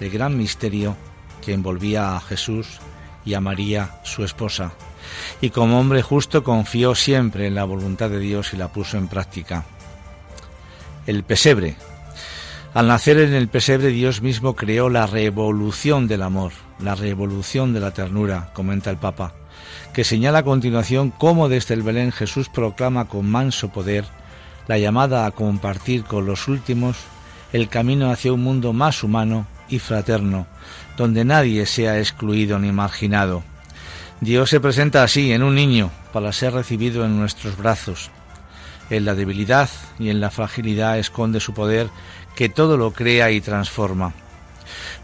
el 0.00 0.10
gran 0.10 0.36
misterio 0.36 0.96
que 1.42 1.52
envolvía 1.52 2.16
a 2.16 2.20
Jesús 2.20 2.80
y 3.24 3.34
a 3.34 3.40
María, 3.40 4.00
su 4.02 4.24
esposa, 4.24 4.72
y 5.40 5.50
como 5.50 5.78
hombre 5.78 6.02
justo 6.02 6.42
confió 6.42 6.94
siempre 6.94 7.46
en 7.46 7.54
la 7.54 7.64
voluntad 7.64 8.10
de 8.10 8.18
Dios 8.18 8.52
y 8.54 8.56
la 8.56 8.68
puso 8.68 8.96
en 8.96 9.08
práctica. 9.08 9.64
El 11.06 11.22
pesebre. 11.24 11.76
Al 12.72 12.86
nacer 12.86 13.18
en 13.18 13.34
el 13.34 13.48
pesebre 13.48 13.88
Dios 13.88 14.22
mismo 14.22 14.54
creó 14.54 14.88
la 14.88 15.06
revolución 15.06 16.06
del 16.06 16.22
amor, 16.22 16.52
la 16.78 16.94
revolución 16.94 17.72
de 17.72 17.80
la 17.80 17.90
ternura, 17.90 18.50
comenta 18.54 18.90
el 18.90 18.96
Papa, 18.96 19.34
que 19.92 20.04
señala 20.04 20.40
a 20.40 20.44
continuación 20.44 21.10
cómo 21.10 21.48
desde 21.48 21.74
el 21.74 21.82
Belén 21.82 22.12
Jesús 22.12 22.48
proclama 22.48 23.08
con 23.08 23.28
manso 23.28 23.70
poder 23.70 24.04
la 24.68 24.78
llamada 24.78 25.26
a 25.26 25.32
compartir 25.32 26.04
con 26.04 26.26
los 26.26 26.46
últimos 26.46 26.96
el 27.52 27.68
camino 27.68 28.10
hacia 28.10 28.32
un 28.32 28.42
mundo 28.42 28.72
más 28.72 29.02
humano 29.02 29.46
y 29.68 29.78
fraterno, 29.78 30.46
donde 30.96 31.24
nadie 31.24 31.66
sea 31.66 31.98
excluido 31.98 32.58
ni 32.58 32.72
marginado. 32.72 33.42
Dios 34.20 34.50
se 34.50 34.60
presenta 34.60 35.02
así 35.02 35.32
en 35.32 35.42
un 35.42 35.54
niño 35.54 35.90
para 36.12 36.32
ser 36.32 36.52
recibido 36.52 37.04
en 37.04 37.18
nuestros 37.18 37.56
brazos. 37.56 38.10
En 38.90 39.04
la 39.04 39.14
debilidad 39.14 39.70
y 39.98 40.10
en 40.10 40.20
la 40.20 40.30
fragilidad 40.30 40.98
esconde 40.98 41.40
su 41.40 41.54
poder 41.54 41.88
que 42.36 42.48
todo 42.48 42.76
lo 42.76 42.92
crea 42.92 43.30
y 43.30 43.40
transforma. 43.40 44.12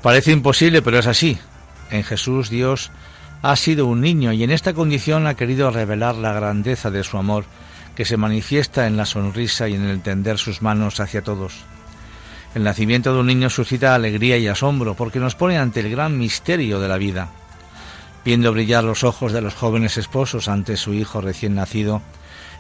Parece 0.03 0.33
imposible, 0.33 0.83
pero 0.83 0.99
es 0.99 1.07
así. 1.07 1.39
En 1.91 2.03
Jesús 2.03 2.51
Dios 2.51 2.91
ha 3.43 3.57
sido 3.57 3.87
un 3.87 4.01
niño 4.01 4.33
y 4.33 4.43
en 4.43 4.51
esta 4.51 4.75
condición 4.75 5.27
ha 5.27 5.35
querido 5.35 5.71
revelar 5.71 6.17
la 6.17 6.33
grandeza 6.33 6.91
de 6.91 7.05
su 7.05 7.17
amor 7.17 7.45
que 7.95 8.05
se 8.05 8.17
manifiesta 8.17 8.87
en 8.87 8.97
la 8.97 9.07
sonrisa 9.07 9.69
y 9.69 9.75
en 9.75 9.85
el 9.85 10.03
tender 10.03 10.39
sus 10.39 10.63
manos 10.63 11.01
hacia 11.01 11.23
todos. 11.23 11.65
El 12.55 12.65
nacimiento 12.65 13.13
de 13.13 13.21
un 13.21 13.27
niño 13.27 13.51
suscita 13.51 13.95
alegría 13.95 14.39
y 14.39 14.49
asombro 14.49 14.95
porque 14.95 15.19
nos 15.19 15.35
pone 15.35 15.59
ante 15.59 15.81
el 15.81 15.91
gran 15.91 16.19
misterio 16.19 16.81
de 16.81 16.89
la 16.89 16.97
vida. 16.97 17.29
Viendo 18.25 18.53
brillar 18.53 18.85
los 18.85 19.05
ojos 19.05 19.33
de 19.33 19.41
los 19.41 19.55
jóvenes 19.55 19.99
esposos 19.99 20.49
ante 20.49 20.77
su 20.77 20.95
hijo 20.95 21.21
recién 21.21 21.55
nacido, 21.55 22.03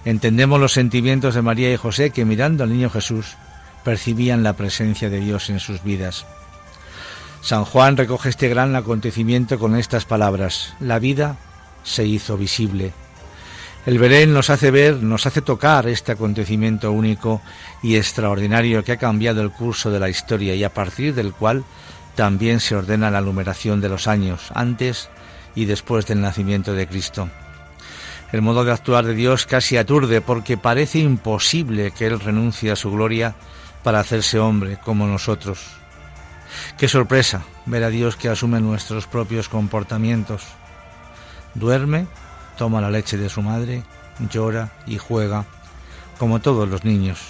entendemos 0.04 0.60
los 0.60 0.72
sentimientos 0.72 1.34
de 1.34 1.42
María 1.42 1.72
y 1.72 1.76
José 1.76 2.10
que 2.10 2.24
mirando 2.24 2.64
al 2.64 2.70
niño 2.70 2.90
Jesús 2.90 3.36
percibían 3.84 4.42
la 4.42 4.52
presencia 4.52 5.08
de 5.10 5.20
Dios 5.20 5.48
en 5.50 5.60
sus 5.60 5.82
vidas. 5.82 6.26
San 7.40 7.64
Juan 7.64 7.96
recoge 7.96 8.28
este 8.28 8.48
gran 8.48 8.76
acontecimiento 8.76 9.58
con 9.58 9.76
estas 9.76 10.04
palabras, 10.04 10.74
la 10.80 10.98
vida 10.98 11.36
se 11.84 12.04
hizo 12.04 12.36
visible 12.36 12.92
el 13.86 13.98
Belén 14.00 14.32
nos 14.32 14.50
hace 14.50 14.72
ver, 14.72 14.96
nos 14.96 15.26
hace 15.26 15.42
tocar 15.42 15.86
este 15.86 16.10
acontecimiento 16.10 16.90
único 16.90 17.40
y 17.84 17.94
extraordinario 17.94 18.82
que 18.82 18.92
ha 18.92 18.96
cambiado 18.96 19.42
el 19.42 19.52
curso 19.52 19.92
de 19.92 20.00
la 20.00 20.08
historia 20.08 20.56
y 20.56 20.64
a 20.64 20.74
partir 20.74 21.14
del 21.14 21.32
cual 21.32 21.64
también 22.16 22.58
se 22.58 22.74
ordena 22.74 23.12
la 23.12 23.20
numeración 23.20 23.80
de 23.80 23.88
los 23.88 24.08
años 24.08 24.50
antes 24.54 25.08
y 25.54 25.66
después 25.66 26.04
del 26.06 26.20
nacimiento 26.20 26.74
de 26.74 26.88
Cristo. 26.88 27.28
El 28.32 28.42
modo 28.42 28.64
de 28.64 28.72
actuar 28.72 29.04
de 29.04 29.14
Dios 29.14 29.46
casi 29.46 29.76
aturde 29.76 30.20
porque 30.20 30.58
parece 30.58 30.98
imposible 30.98 31.92
que 31.92 32.06
Él 32.06 32.18
renuncie 32.18 32.72
a 32.72 32.76
su 32.76 32.90
gloria 32.90 33.36
para 33.84 34.00
hacerse 34.00 34.40
hombre 34.40 34.78
como 34.84 35.06
nosotros. 35.06 35.60
Qué 36.76 36.88
sorpresa 36.88 37.44
ver 37.66 37.84
a 37.84 37.90
Dios 37.90 38.16
que 38.16 38.28
asume 38.28 38.60
nuestros 38.60 39.06
propios 39.06 39.48
comportamientos. 39.48 40.42
Duerme 41.54 42.08
toma 42.56 42.80
la 42.80 42.90
leche 42.90 43.16
de 43.16 43.28
su 43.28 43.42
madre, 43.42 43.82
llora 44.30 44.72
y 44.86 44.98
juega, 44.98 45.44
como 46.18 46.40
todos 46.40 46.68
los 46.68 46.84
niños. 46.84 47.20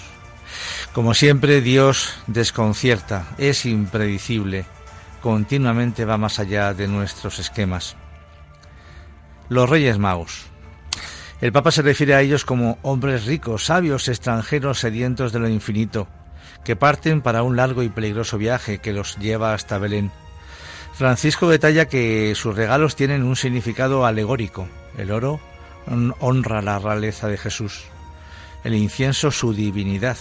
Como 0.93 1.13
siempre, 1.13 1.61
Dios 1.61 2.15
desconcierta, 2.27 3.27
es 3.37 3.65
impredecible, 3.65 4.65
continuamente 5.21 6.05
va 6.05 6.17
más 6.17 6.39
allá 6.39 6.73
de 6.73 6.87
nuestros 6.87 7.39
esquemas. 7.39 7.95
Los 9.49 9.69
Reyes 9.69 9.97
Magos. 9.97 10.45
El 11.39 11.51
Papa 11.51 11.71
se 11.71 11.83
refiere 11.83 12.15
a 12.15 12.21
ellos 12.21 12.45
como 12.45 12.79
hombres 12.81 13.25
ricos, 13.25 13.65
sabios, 13.65 14.07
extranjeros, 14.07 14.79
sedientos 14.79 15.31
de 15.31 15.39
lo 15.39 15.47
infinito, 15.47 16.07
que 16.63 16.75
parten 16.75 17.21
para 17.21 17.43
un 17.43 17.55
largo 17.55 17.83
y 17.83 17.89
peligroso 17.89 18.37
viaje 18.37 18.79
que 18.79 18.91
los 18.91 19.17
lleva 19.17 19.53
hasta 19.53 19.77
Belén. 19.77 20.11
Francisco 20.93 21.47
detalla 21.47 21.87
que 21.87 22.33
sus 22.35 22.55
regalos 22.55 22.95
tienen 22.95 23.21
un 23.21 23.35
significado 23.35 24.05
alegórico, 24.05 24.67
el 24.97 25.11
oro 25.11 25.39
honra 26.19 26.61
la 26.61 26.79
realeza 26.79 27.27
de 27.27 27.37
Jesús, 27.37 27.83
el 28.63 28.75
incienso 28.75 29.31
su 29.31 29.53
divinidad, 29.53 30.17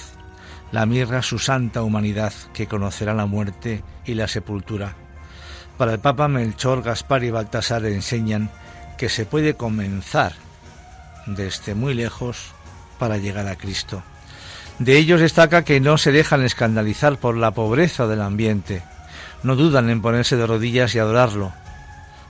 la 0.72 0.86
mirra 0.86 1.22
su 1.22 1.38
santa 1.38 1.82
humanidad 1.82 2.32
que 2.52 2.66
conocerá 2.66 3.14
la 3.14 3.26
muerte 3.26 3.82
y 4.04 4.14
la 4.14 4.28
sepultura. 4.28 4.94
Para 5.76 5.92
el 5.92 5.98
Papa 5.98 6.28
Melchor, 6.28 6.82
Gaspar 6.82 7.24
y 7.24 7.30
Baltasar 7.30 7.84
enseñan 7.86 8.50
que 8.96 9.08
se 9.08 9.26
puede 9.26 9.54
comenzar 9.54 10.32
desde 11.26 11.74
muy 11.74 11.94
lejos 11.94 12.52
para 12.98 13.18
llegar 13.18 13.46
a 13.46 13.56
Cristo. 13.56 14.02
De 14.78 14.96
ellos 14.96 15.20
destaca 15.20 15.64
que 15.64 15.80
no 15.80 15.98
se 15.98 16.12
dejan 16.12 16.42
escandalizar 16.42 17.18
por 17.18 17.36
la 17.36 17.50
pobreza 17.52 18.06
del 18.06 18.20
ambiente, 18.20 18.82
no 19.42 19.56
dudan 19.56 19.90
en 19.90 20.02
ponerse 20.02 20.36
de 20.36 20.46
rodillas 20.46 20.94
y 20.94 20.98
adorarlo, 20.98 21.52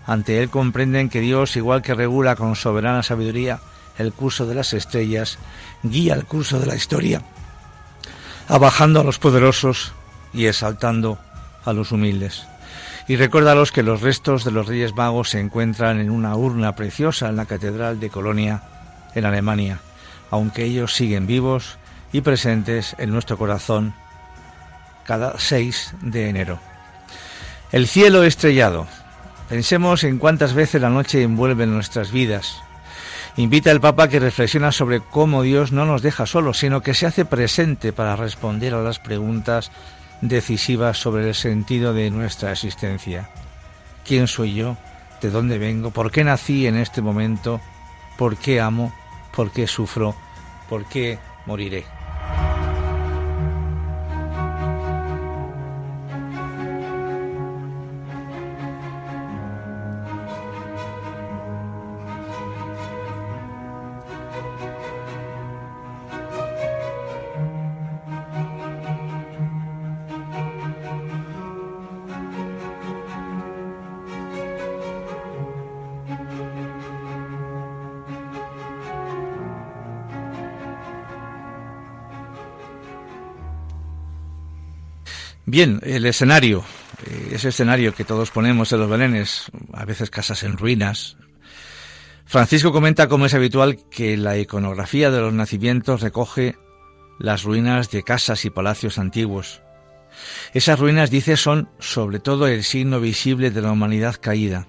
ante 0.07 0.43
él 0.43 0.51
comprenden 0.51 1.09
que 1.09 1.21
Dios, 1.21 1.57
igual 1.57 1.83
que 1.83 1.95
regula 1.95 2.37
con 2.37 2.55
soberana 2.55 3.03
sabiduría 3.03 3.61
el 3.99 4.13
curso 4.13 4.47
de 4.47 4.55
las 4.55 4.73
estrellas, 4.73 5.39
guía 5.83 6.15
el 6.15 6.25
curso 6.25 6.61
de 6.61 6.67
la 6.67 6.77
historia, 6.77 7.23
abajando 8.49 9.01
a 9.01 9.05
los 9.05 9.19
poderosos 9.19 9.93
y 10.33 10.47
exaltando 10.47 11.19
a 11.65 11.73
los 11.73 11.93
humildes. 11.93 12.47
Y 13.09 13.17
recuérdalos 13.17 13.73
que 13.73 13.83
los 13.83 14.01
restos 14.01 14.45
de 14.45 14.51
los 14.51 14.67
Reyes 14.67 14.95
Magos 14.95 15.31
se 15.31 15.41
encuentran 15.41 16.01
en 16.01 16.11
una 16.11 16.37
urna 16.37 16.75
preciosa 16.75 17.29
en 17.29 17.37
la 17.37 17.47
Catedral 17.47 18.01
de 18.01 18.11
Colonia, 18.11 18.63
en 19.15 19.25
Alemania, 19.25 19.81
aunque 20.31 20.65
ellos 20.65 20.95
siguen 20.95 21.27
vivos 21.27 21.79
y 22.13 22.21
presentes 22.21 22.95
en 22.99 23.11
nuestro 23.11 23.39
corazón 23.39 23.95
cada 25.05 25.39
6 25.39 25.95
de 26.03 26.29
enero. 26.29 26.59
El 27.73 27.87
cielo 27.87 28.25
estrellado, 28.25 28.87
Pensemos 29.49 30.03
en 30.03 30.19
cuántas 30.19 30.55
veces 30.55 30.83
la 30.83 30.91
noche 30.91 31.23
envuelve 31.23 31.67
nuestras 31.67 32.11
vidas. 32.11 32.63
Invita 33.37 33.71
al 33.71 33.81
Papa 33.81 34.09
que 34.09 34.19
reflexiona 34.19 34.73
sobre 34.73 35.01
cómo 35.01 35.43
Dios 35.43 35.71
no 35.71 35.85
nos 35.85 36.03
deja 36.03 36.27
solos, 36.27 36.59
sino 36.59 36.83
que 36.83 36.95
se 36.95 37.07
hace 37.07 37.25
presente 37.25 37.93
para 37.93 38.17
responder 38.17 38.75
a 38.75 38.83
las 38.83 38.99
preguntas 38.99 39.71
decisivas 40.21 40.99
sobre 40.99 41.29
el 41.29 41.35
sentido 41.35 41.93
de 41.93 42.11
nuestra 42.11 42.51
existencia. 42.51 43.29
¿Quién 44.07 44.27
soy 44.27 44.55
yo? 44.55 44.77
¿De 45.21 45.31
dónde 45.31 45.59
vengo? 45.59 45.91
¿Por 45.91 46.11
qué 46.11 46.25
nací 46.25 46.67
en 46.67 46.77
este 46.77 47.03
momento? 47.03 47.61
¿Por 48.17 48.37
qué 48.37 48.61
amo? 48.61 48.93
¿Por 49.35 49.51
qué 49.51 49.67
sufro? 49.67 50.17
¿Por 50.69 50.87
qué 50.87 51.19
moriré? 51.45 51.85
Bien, 85.49 85.79
el 85.85 86.05
escenario, 86.07 86.65
eh, 87.07 87.29
ese 87.31 87.51
escenario 87.51 87.95
que 87.95 88.05
todos 88.05 88.33
ponemos 88.33 88.73
en 88.73 88.81
los 88.81 88.91
belenes, 88.91 89.45
a 89.73 89.85
veces 89.85 90.11
casas 90.11 90.43
en 90.43 90.57
ruinas. 90.57 91.17
Francisco 92.25 92.73
comenta 92.73 93.07
como 93.07 93.27
es 93.27 93.35
habitual 93.35 93.79
que 93.89 94.17
la 94.17 94.37
iconografía 94.37 95.13
de 95.13 95.21
los 95.21 95.33
nacimientos 95.33 96.01
recoge 96.01 96.57
las 97.21 97.45
ruinas 97.45 97.93
de 97.93 98.03
casas 98.03 98.45
y 98.45 98.51
palacios 98.51 98.99
antiguos. 98.99 99.63
Esas 100.53 100.81
ruinas, 100.81 101.13
dice, 101.13 101.37
son 101.37 101.69
sobre 101.79 102.19
todo 102.19 102.49
el 102.49 102.65
signo 102.65 102.99
visible 102.99 103.53
de 103.53 103.63
la 103.63 103.71
humanidad 103.71 104.17
caída, 104.21 104.67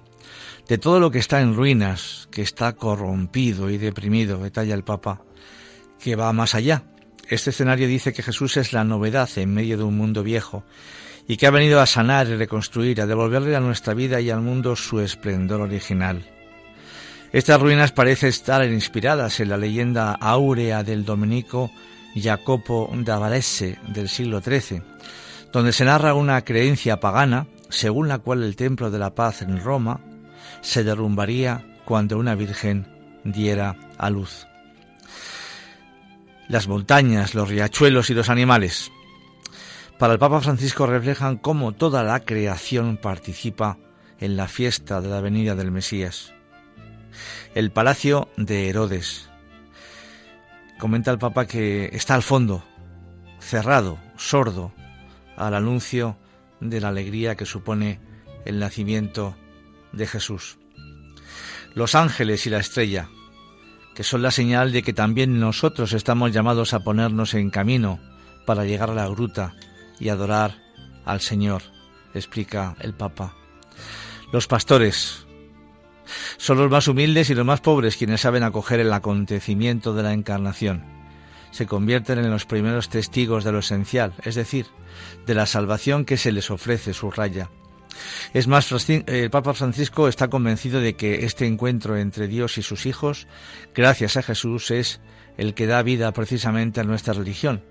de 0.68 0.78
todo 0.78 1.00
lo 1.00 1.10
que 1.10 1.18
está 1.18 1.40
en 1.40 1.56
ruinas, 1.56 2.28
que 2.30 2.42
está 2.42 2.74
corrompido 2.74 3.68
y 3.68 3.78
deprimido, 3.78 4.38
detalla 4.38 4.76
el 4.76 4.84
Papa, 4.84 5.22
que 5.98 6.14
va 6.14 6.32
más 6.32 6.54
allá, 6.54 6.84
este 7.28 7.50
escenario 7.50 7.86
dice 7.86 8.12
que 8.12 8.22
Jesús 8.22 8.56
es 8.56 8.72
la 8.72 8.84
novedad 8.84 9.28
en 9.36 9.52
medio 9.52 9.76
de 9.76 9.84
un 9.84 9.96
mundo 9.96 10.22
viejo 10.22 10.64
y 11.26 11.36
que 11.36 11.46
ha 11.46 11.50
venido 11.50 11.80
a 11.80 11.86
sanar 11.86 12.26
y 12.26 12.36
reconstruir, 12.36 13.02
a 13.02 13.06
devolverle 13.06 13.54
a 13.54 13.60
nuestra 13.60 13.92
vida 13.92 14.20
y 14.20 14.30
al 14.30 14.40
mundo 14.40 14.74
su 14.76 15.00
esplendor 15.00 15.60
original. 15.60 16.24
Estas 17.30 17.60
ruinas 17.60 17.92
parecen 17.92 18.30
estar 18.30 18.64
inspiradas 18.66 19.40
en 19.40 19.50
la 19.50 19.58
leyenda 19.58 20.12
áurea 20.12 20.82
del 20.82 21.04
dominico 21.04 21.70
Jacopo 22.14 22.90
da 23.04 23.18
Varese 23.18 23.78
del 23.88 24.08
siglo 24.08 24.40
XIII, 24.40 24.82
donde 25.52 25.74
se 25.74 25.84
narra 25.84 26.14
una 26.14 26.42
creencia 26.42 26.98
pagana 26.98 27.46
según 27.68 28.08
la 28.08 28.18
cual 28.18 28.42
el 28.42 28.56
templo 28.56 28.90
de 28.90 28.98
la 28.98 29.14
paz 29.14 29.42
en 29.42 29.62
Roma 29.62 30.00
se 30.62 30.82
derrumbaría 30.82 31.62
cuando 31.84 32.16
una 32.16 32.34
virgen 32.34 32.86
diera 33.24 33.76
a 33.98 34.08
luz 34.08 34.46
las 36.48 36.66
montañas, 36.66 37.34
los 37.34 37.48
riachuelos 37.48 38.10
y 38.10 38.14
los 38.14 38.30
animales. 38.30 38.90
Para 39.98 40.14
el 40.14 40.18
Papa 40.18 40.40
Francisco 40.40 40.86
reflejan 40.86 41.36
cómo 41.36 41.72
toda 41.72 42.02
la 42.02 42.20
creación 42.20 42.96
participa 42.96 43.78
en 44.18 44.36
la 44.36 44.48
fiesta 44.48 45.00
de 45.00 45.08
la 45.08 45.20
venida 45.20 45.54
del 45.54 45.70
Mesías. 45.70 46.32
El 47.54 47.70
palacio 47.70 48.28
de 48.36 48.68
Herodes. 48.68 49.28
Comenta 50.78 51.10
el 51.10 51.18
Papa 51.18 51.46
que 51.46 51.90
está 51.92 52.14
al 52.14 52.22
fondo, 52.22 52.64
cerrado, 53.40 53.98
sordo, 54.16 54.72
al 55.36 55.54
anuncio 55.54 56.16
de 56.60 56.80
la 56.80 56.88
alegría 56.88 57.36
que 57.36 57.46
supone 57.46 58.00
el 58.44 58.58
nacimiento 58.58 59.36
de 59.92 60.06
Jesús. 60.06 60.58
Los 61.74 61.94
ángeles 61.94 62.46
y 62.46 62.50
la 62.50 62.58
estrella, 62.58 63.08
que 63.98 64.04
son 64.04 64.22
la 64.22 64.30
señal 64.30 64.70
de 64.70 64.84
que 64.84 64.92
también 64.92 65.40
nosotros 65.40 65.92
estamos 65.92 66.30
llamados 66.30 66.72
a 66.72 66.84
ponernos 66.84 67.34
en 67.34 67.50
camino 67.50 67.98
para 68.46 68.64
llegar 68.64 68.90
a 68.90 68.94
la 68.94 69.08
gruta 69.08 69.56
y 69.98 70.08
adorar 70.08 70.54
al 71.04 71.20
Señor, 71.20 71.62
explica 72.14 72.76
el 72.78 72.94
Papa. 72.94 73.34
Los 74.32 74.46
pastores 74.46 75.26
son 76.36 76.58
los 76.58 76.70
más 76.70 76.86
humildes 76.86 77.28
y 77.30 77.34
los 77.34 77.44
más 77.44 77.60
pobres 77.60 77.96
quienes 77.96 78.20
saben 78.20 78.44
acoger 78.44 78.78
el 78.78 78.92
acontecimiento 78.92 79.92
de 79.92 80.04
la 80.04 80.12
encarnación. 80.12 80.84
Se 81.50 81.66
convierten 81.66 82.20
en 82.20 82.30
los 82.30 82.46
primeros 82.46 82.90
testigos 82.90 83.42
de 83.42 83.50
lo 83.50 83.58
esencial, 83.58 84.14
es 84.22 84.36
decir, 84.36 84.66
de 85.26 85.34
la 85.34 85.46
salvación 85.46 86.04
que 86.04 86.18
se 86.18 86.30
les 86.30 86.52
ofrece, 86.52 86.92
raya. 87.16 87.50
Es 88.32 88.46
más, 88.46 88.70
el 88.88 89.30
Papa 89.30 89.54
Francisco 89.54 90.08
está 90.08 90.28
convencido 90.28 90.80
de 90.80 90.94
que 90.94 91.24
este 91.24 91.46
encuentro 91.46 91.96
entre 91.96 92.28
Dios 92.28 92.58
y 92.58 92.62
sus 92.62 92.86
hijos, 92.86 93.26
gracias 93.74 94.16
a 94.16 94.22
Jesús, 94.22 94.70
es 94.70 95.00
el 95.36 95.54
que 95.54 95.66
da 95.66 95.82
vida 95.82 96.12
precisamente 96.12 96.80
a 96.80 96.84
nuestra 96.84 97.14
religión 97.14 97.62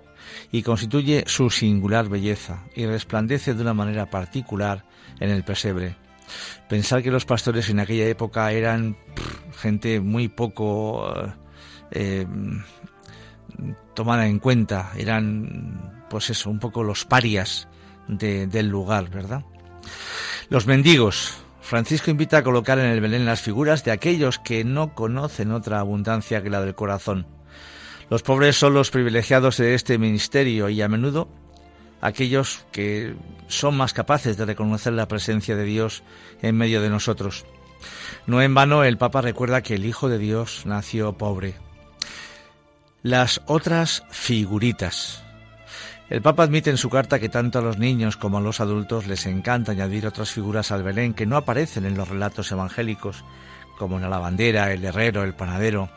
y 0.50 0.62
constituye 0.62 1.24
su 1.26 1.50
singular 1.50 2.08
belleza 2.08 2.64
y 2.74 2.86
resplandece 2.86 3.54
de 3.54 3.62
una 3.62 3.74
manera 3.74 4.06
particular 4.10 4.84
en 5.20 5.30
el 5.30 5.44
pesebre. 5.44 5.96
Pensar 6.68 7.02
que 7.02 7.10
los 7.10 7.24
pastores 7.24 7.70
en 7.70 7.80
aquella 7.80 8.06
época 8.06 8.52
eran 8.52 8.96
gente 9.56 10.00
muy 10.00 10.28
poco 10.28 11.10
eh, 11.90 12.26
tomada 13.94 14.26
en 14.26 14.38
cuenta, 14.38 14.92
eran 14.96 16.04
pues 16.10 16.30
eso, 16.30 16.50
un 16.50 16.58
poco 16.58 16.82
los 16.82 17.04
parias 17.04 17.68
del 18.08 18.68
lugar, 18.68 19.10
¿verdad? 19.10 19.44
Los 20.48 20.66
mendigos. 20.66 21.34
Francisco 21.60 22.10
invita 22.10 22.38
a 22.38 22.42
colocar 22.42 22.78
en 22.78 22.86
el 22.86 23.00
Belén 23.00 23.26
las 23.26 23.42
figuras 23.42 23.84
de 23.84 23.90
aquellos 23.90 24.38
que 24.38 24.64
no 24.64 24.94
conocen 24.94 25.52
otra 25.52 25.80
abundancia 25.80 26.42
que 26.42 26.50
la 26.50 26.60
del 26.60 26.74
corazón. 26.74 27.26
Los 28.08 28.22
pobres 28.22 28.56
son 28.56 28.72
los 28.72 28.90
privilegiados 28.90 29.58
de 29.58 29.74
este 29.74 29.98
ministerio 29.98 30.70
y 30.70 30.80
a 30.80 30.88
menudo 30.88 31.28
aquellos 32.00 32.64
que 32.72 33.14
son 33.48 33.76
más 33.76 33.92
capaces 33.92 34.36
de 34.36 34.46
reconocer 34.46 34.92
la 34.92 35.08
presencia 35.08 35.56
de 35.56 35.64
Dios 35.64 36.02
en 36.42 36.56
medio 36.56 36.80
de 36.80 36.90
nosotros. 36.90 37.44
No 38.26 38.42
en 38.42 38.54
vano 38.54 38.84
el 38.84 38.98
Papa 38.98 39.20
recuerda 39.20 39.62
que 39.62 39.74
el 39.74 39.84
Hijo 39.84 40.08
de 40.08 40.18
Dios 40.18 40.62
nació 40.64 41.12
pobre. 41.14 41.54
Las 43.02 43.42
otras 43.46 44.04
figuritas. 44.10 45.22
El 46.10 46.22
Papa 46.22 46.44
admite 46.44 46.70
en 46.70 46.78
su 46.78 46.88
carta 46.88 47.18
que 47.18 47.28
tanto 47.28 47.58
a 47.58 47.62
los 47.62 47.78
niños 47.78 48.16
como 48.16 48.38
a 48.38 48.40
los 48.40 48.60
adultos 48.60 49.06
les 49.06 49.26
encanta 49.26 49.72
añadir 49.72 50.06
otras 50.06 50.30
figuras 50.30 50.72
al 50.72 50.82
Belén 50.82 51.12
que 51.12 51.26
no 51.26 51.36
aparecen 51.36 51.84
en 51.84 51.98
los 51.98 52.08
relatos 52.08 52.50
evangélicos, 52.50 53.24
como 53.76 53.98
la 53.98 54.08
lavandera, 54.08 54.72
el 54.72 54.84
herrero, 54.84 55.22
el 55.22 55.34
panadero. 55.34 55.90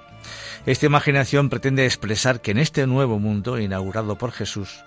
Esta 0.66 0.86
imaginación 0.86 1.50
pretende 1.50 1.86
expresar 1.86 2.42
que 2.42 2.52
en 2.52 2.58
este 2.58 2.86
nuevo 2.88 3.20
mundo 3.20 3.58
inaugurado 3.58 4.18
por 4.18 4.34
Jesús 4.34 4.84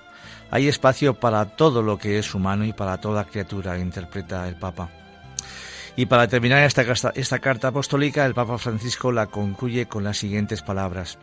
hay 0.50 0.68
espacio 0.68 1.14
para 1.14 1.56
todo 1.56 1.82
lo 1.82 1.98
que 1.98 2.18
es 2.18 2.34
humano 2.34 2.64
y 2.64 2.74
para 2.74 2.98
toda 2.98 3.24
criatura, 3.24 3.78
interpreta 3.78 4.46
el 4.46 4.56
Papa. 4.56 4.90
Y 5.96 6.06
para 6.06 6.28
terminar 6.28 6.62
esta, 6.64 6.82
esta 7.14 7.38
carta 7.38 7.68
apostólica, 7.68 8.26
el 8.26 8.34
Papa 8.34 8.58
Francisco 8.58 9.10
la 9.10 9.26
concluye 9.26 9.86
con 9.86 10.04
las 10.04 10.18
siguientes 10.18 10.60
palabras. 10.62 11.18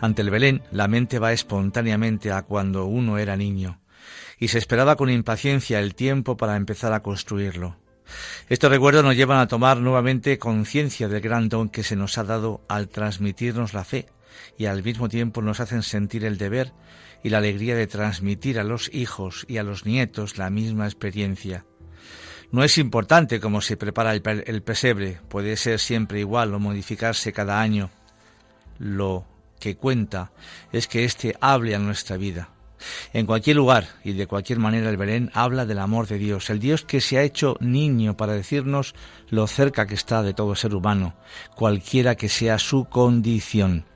Ante 0.00 0.22
el 0.22 0.30
Belén, 0.30 0.62
la 0.72 0.88
mente 0.88 1.18
va 1.18 1.32
espontáneamente 1.32 2.30
a 2.30 2.42
cuando 2.42 2.84
uno 2.84 3.18
era 3.18 3.36
niño, 3.36 3.80
y 4.38 4.48
se 4.48 4.58
esperaba 4.58 4.96
con 4.96 5.10
impaciencia 5.10 5.78
el 5.78 5.94
tiempo 5.94 6.36
para 6.36 6.56
empezar 6.56 6.92
a 6.92 7.02
construirlo. 7.02 7.76
Estos 8.48 8.70
recuerdos 8.70 9.04
nos 9.04 9.16
llevan 9.16 9.38
a 9.38 9.48
tomar 9.48 9.78
nuevamente 9.78 10.38
conciencia 10.38 11.08
del 11.08 11.20
gran 11.20 11.48
don 11.48 11.68
que 11.68 11.82
se 11.82 11.96
nos 11.96 12.18
ha 12.18 12.24
dado 12.24 12.64
al 12.68 12.88
transmitirnos 12.88 13.74
la 13.74 13.84
fe, 13.84 14.06
y 14.58 14.66
al 14.66 14.82
mismo 14.82 15.08
tiempo 15.08 15.42
nos 15.42 15.60
hacen 15.60 15.82
sentir 15.82 16.24
el 16.24 16.38
deber 16.38 16.72
y 17.22 17.30
la 17.30 17.38
alegría 17.38 17.74
de 17.74 17.86
transmitir 17.86 18.58
a 18.58 18.64
los 18.64 18.92
hijos 18.92 19.44
y 19.48 19.58
a 19.58 19.62
los 19.62 19.86
nietos 19.86 20.38
la 20.38 20.50
misma 20.50 20.86
experiencia. 20.86 21.64
No 22.52 22.62
es 22.62 22.78
importante 22.78 23.40
cómo 23.40 23.60
se 23.60 23.76
prepara 23.76 24.14
el, 24.14 24.62
pesebre, 24.62 25.18
puede 25.28 25.56
ser 25.56 25.80
siempre 25.80 26.20
igual 26.20 26.54
o 26.54 26.60
modificarse 26.60 27.32
cada 27.32 27.60
año. 27.60 27.90
Lo 28.78 29.26
que 29.58 29.76
cuenta 29.76 30.32
es 30.72 30.88
que 30.88 31.04
éste 31.04 31.36
hable 31.40 31.74
a 31.74 31.78
nuestra 31.78 32.16
vida. 32.16 32.50
En 33.12 33.26
cualquier 33.26 33.56
lugar 33.56 33.88
y 34.04 34.12
de 34.12 34.26
cualquier 34.26 34.58
manera 34.58 34.90
el 34.90 34.96
Belén 34.96 35.30
habla 35.34 35.64
del 35.64 35.78
amor 35.78 36.06
de 36.06 36.18
Dios, 36.18 36.50
el 36.50 36.60
Dios 36.60 36.84
que 36.84 37.00
se 37.00 37.18
ha 37.18 37.22
hecho 37.22 37.56
niño 37.60 38.16
para 38.16 38.34
decirnos 38.34 38.94
lo 39.28 39.46
cerca 39.46 39.86
que 39.86 39.94
está 39.94 40.22
de 40.22 40.34
todo 40.34 40.54
ser 40.54 40.74
humano, 40.74 41.14
cualquiera 41.54 42.16
que 42.16 42.28
sea 42.28 42.58
su 42.58 42.84
condición. 42.84 43.86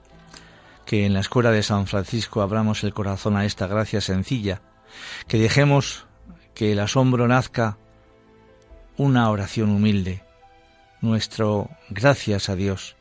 Que 0.86 1.04
en 1.06 1.12
la 1.12 1.20
escuela 1.20 1.50
de 1.50 1.62
San 1.62 1.86
Francisco 1.86 2.40
abramos 2.40 2.82
el 2.82 2.94
corazón 2.94 3.36
a 3.36 3.44
esta 3.44 3.66
gracia 3.66 4.00
sencilla, 4.00 4.62
que 5.28 5.38
dejemos 5.38 6.06
que 6.54 6.72
el 6.72 6.80
asombro 6.80 7.28
nazca 7.28 7.78
una 8.96 9.30
oración 9.30 9.70
humilde, 9.70 10.24
nuestro 11.00 11.70
gracias 11.90 12.48
a 12.48 12.56
Dios 12.56 12.96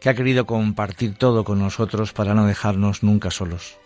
que 0.00 0.08
ha 0.08 0.14
querido 0.14 0.46
compartir 0.46 1.14
todo 1.14 1.44
con 1.44 1.58
nosotros 1.58 2.12
para 2.12 2.34
no 2.34 2.46
dejarnos 2.46 3.02
nunca 3.02 3.30
solos. 3.30 3.76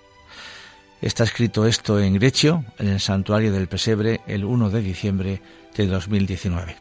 Está 1.03 1.24
escrito 1.24 1.66
esto 1.66 1.99
en 1.99 2.14
Grecio, 2.14 2.64
en 2.78 2.88
el 2.88 3.01
santuario 3.01 3.53
del 3.53 3.68
Pesebre, 3.68 4.20
el 4.26 4.45
1 4.45 4.70
de 4.70 4.82
diciembre 4.82 5.43
de 5.74 5.86
2019. 5.86 6.76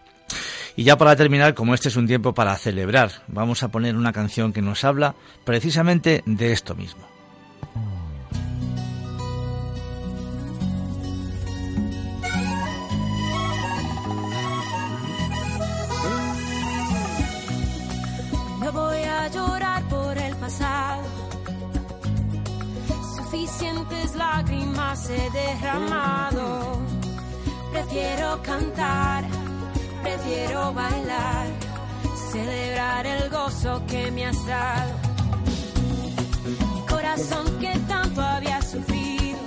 Y 0.76 0.84
ya 0.84 0.97
para 0.97 1.16
terminar, 1.16 1.53
como 1.53 1.74
este 1.74 1.89
es 1.89 1.95
un 1.95 2.07
tiempo 2.07 2.34
para 2.34 2.55
celebrar, 2.57 3.12
vamos 3.28 3.64
a 3.64 3.70
poner 3.70 3.95
una 3.95 4.14
canción 4.14 4.53
que 4.53 4.62
nos 4.62 4.84
habla 4.84 5.16
precisamente 5.45 6.24
de 6.26 6.51
esto 6.51 6.76
mismo. 6.76 7.07
He 24.96 25.30
derramado. 25.30 26.80
Prefiero 27.72 28.42
cantar, 28.42 29.24
prefiero 30.02 30.74
bailar, 30.74 31.48
celebrar 32.32 33.06
el 33.06 33.30
gozo 33.30 33.84
que 33.86 34.10
me 34.12 34.26
has 34.26 34.46
dado. 34.48 34.94
Corazón 36.90 37.46
que 37.60 37.78
tanto 37.88 38.20
había 38.22 38.62
sufrido, 38.64 39.40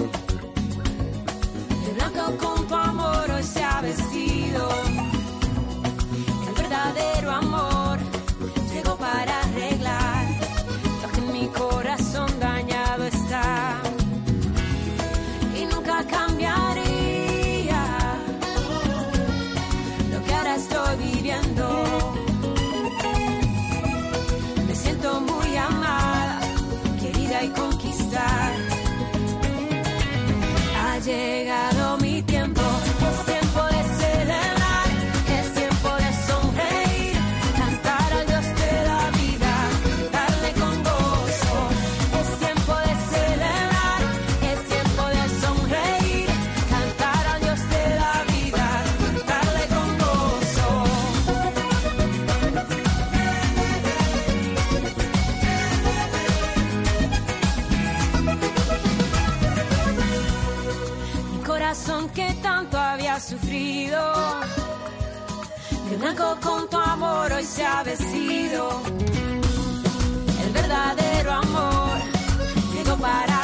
el 1.91 2.01
ha 2.01 2.11
se 67.45 67.65
ha 67.65 67.83
vestido. 67.83 68.83
El 70.45 70.53
verdadero 70.53 71.33
amor 71.33 71.99
llegó 72.75 72.97
para 72.97 73.42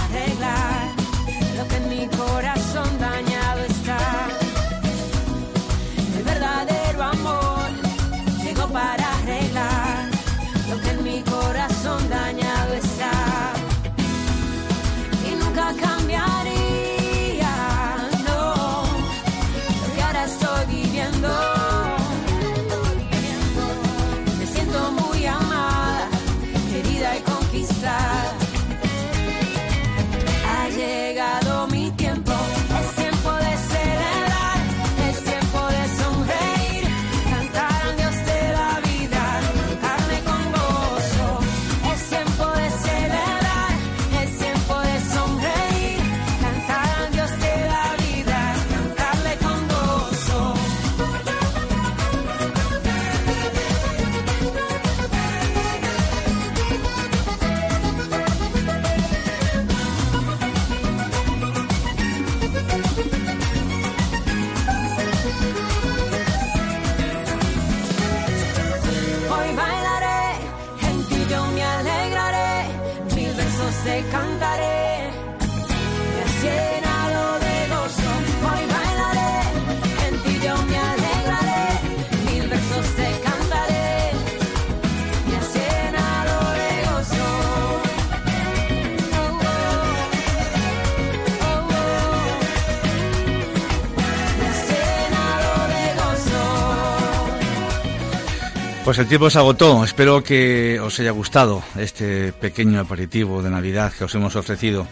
Pues 98.88 98.96
el 98.96 99.06
tiempo 99.06 99.28
se 99.28 99.36
agotó. 99.36 99.84
Espero 99.84 100.24
que 100.24 100.80
os 100.80 100.98
haya 100.98 101.10
gustado 101.10 101.62
este 101.76 102.32
pequeño 102.32 102.80
aperitivo 102.80 103.42
de 103.42 103.50
Navidad 103.50 103.92
que 103.92 104.04
os 104.04 104.14
hemos 104.14 104.34
ofrecido 104.34 104.86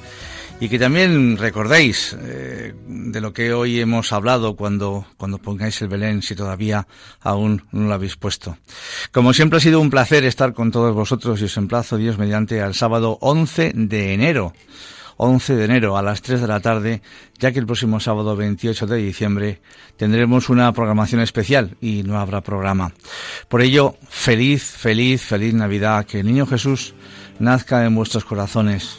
y 0.60 0.68
que 0.68 0.78
también 0.78 1.38
recordéis 1.38 2.14
eh, 2.20 2.74
de 2.86 3.20
lo 3.22 3.32
que 3.32 3.54
hoy 3.54 3.80
hemos 3.80 4.12
hablado 4.12 4.54
cuando, 4.54 5.06
cuando 5.16 5.38
pongáis 5.38 5.80
el 5.80 5.88
Belén, 5.88 6.20
si 6.20 6.34
todavía 6.34 6.86
aún 7.22 7.64
no 7.72 7.88
lo 7.88 7.94
habéis 7.94 8.16
puesto. 8.16 8.58
Como 9.12 9.32
siempre 9.32 9.56
ha 9.56 9.60
sido 9.60 9.80
un 9.80 9.88
placer 9.88 10.26
estar 10.26 10.52
con 10.52 10.70
todos 10.70 10.94
vosotros 10.94 11.40
y 11.40 11.44
os 11.44 11.56
emplazo 11.56 11.96
Dios 11.96 12.18
mediante 12.18 12.60
al 12.60 12.74
sábado 12.74 13.16
11 13.22 13.72
de 13.74 14.12
enero. 14.12 14.52
11 15.16 15.56
de 15.56 15.64
enero 15.64 15.96
a 15.96 16.02
las 16.02 16.22
3 16.22 16.42
de 16.42 16.46
la 16.46 16.60
tarde, 16.60 17.02
ya 17.38 17.52
que 17.52 17.58
el 17.58 17.66
próximo 17.66 18.00
sábado 18.00 18.36
28 18.36 18.86
de 18.86 18.96
diciembre 18.98 19.60
tendremos 19.96 20.48
una 20.48 20.70
programación 20.72 21.20
especial 21.20 21.76
y 21.80 22.02
no 22.02 22.18
habrá 22.18 22.42
programa. 22.42 22.92
Por 23.48 23.62
ello, 23.62 23.96
feliz, 24.08 24.62
feliz, 24.62 25.22
feliz 25.22 25.54
Navidad, 25.54 26.04
que 26.04 26.20
el 26.20 26.26
Niño 26.26 26.46
Jesús 26.46 26.94
nazca 27.38 27.84
en 27.84 27.94
vuestros 27.94 28.24
corazones 28.24 28.98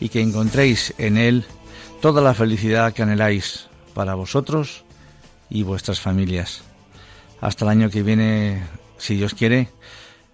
y 0.00 0.08
que 0.08 0.20
encontréis 0.20 0.94
en 0.98 1.16
Él 1.16 1.44
toda 2.00 2.20
la 2.20 2.34
felicidad 2.34 2.92
que 2.92 3.02
anheláis 3.02 3.68
para 3.94 4.14
vosotros 4.14 4.84
y 5.48 5.62
vuestras 5.62 6.00
familias. 6.00 6.62
Hasta 7.40 7.64
el 7.64 7.70
año 7.70 7.90
que 7.90 8.02
viene, 8.02 8.62
si 8.98 9.16
Dios 9.16 9.34
quiere, 9.34 9.68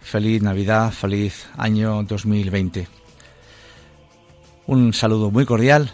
feliz 0.00 0.42
Navidad, 0.42 0.92
feliz 0.92 1.48
año 1.56 2.02
2020. 2.04 2.99
Un 4.70 4.92
saludo 4.92 5.32
muy 5.32 5.46
cordial 5.46 5.90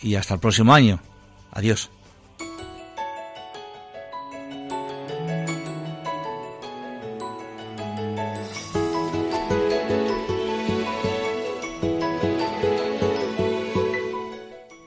y 0.00 0.14
hasta 0.14 0.34
el 0.34 0.38
próximo 0.38 0.72
año. 0.72 1.00
Adiós. 1.50 1.90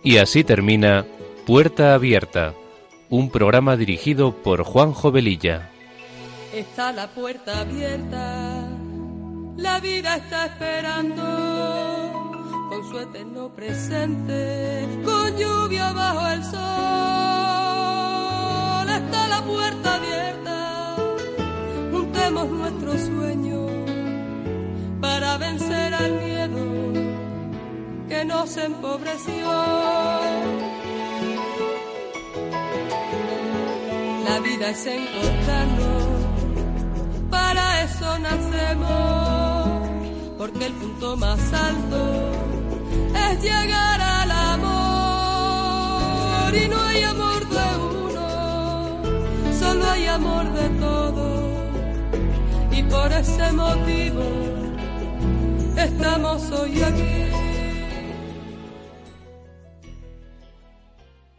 Y 0.02 0.18
así 0.20 0.46
termina 0.46 1.06
Puerta 1.46 1.94
Abierta, 1.94 2.54
un 3.10 3.30
programa 3.30 3.76
dirigido 3.76 4.32
por 4.32 4.64
Juanjo 4.64 5.12
Velilla. 5.12 5.72
Está 6.54 6.94
la 6.94 7.10
puerta 7.10 7.60
abierta, 7.60 8.70
la 9.58 9.82
vida 9.82 10.16
está 10.16 10.46
esperando 10.46 12.05
con 12.70 12.84
su 12.90 13.00
eterno 13.00 13.50
presente, 13.50 14.88
con 15.04 15.36
lluvia 15.38 15.92
bajo 15.94 16.28
el 16.28 16.44
sol. 16.44 16.62
Está 18.90 19.28
la 19.28 19.42
puerta 19.44 19.96
abierta, 19.96 20.96
juntemos 21.92 22.50
nuestros 22.50 23.02
sueños 23.02 23.72
para 25.02 25.38
vencer 25.38 25.94
al 25.94 26.12
miedo 26.14 26.94
que 28.08 28.26
nos 28.26 28.58
empobreció. 28.58 29.52
La 34.28 34.40
vida 34.40 34.70
es 34.70 34.86
encontrarnos, 34.86 36.04
para 37.30 37.84
eso 37.84 38.20
nacemos, 38.20 39.35
porque 40.46 40.66
el 40.68 40.74
punto 40.74 41.18
más 41.18 41.40
alto 41.54 42.32
es 43.16 43.42
llegar 43.42 44.00
al 44.00 44.30
amor 44.54 45.76
y 46.56 46.68
no 46.68 46.80
hay 46.84 47.02
amor 47.02 47.50
de 47.50 47.78
uno, 47.80 49.02
solo 49.60 49.90
hay 49.90 50.06
amor 50.06 50.46
de 50.54 50.70
todos 50.80 51.42
y 52.72 52.84
por 52.84 53.12
ese 53.12 53.52
motivo 53.54 54.22
estamos 55.78 56.52
hoy 56.52 56.84
aquí. 56.84 57.45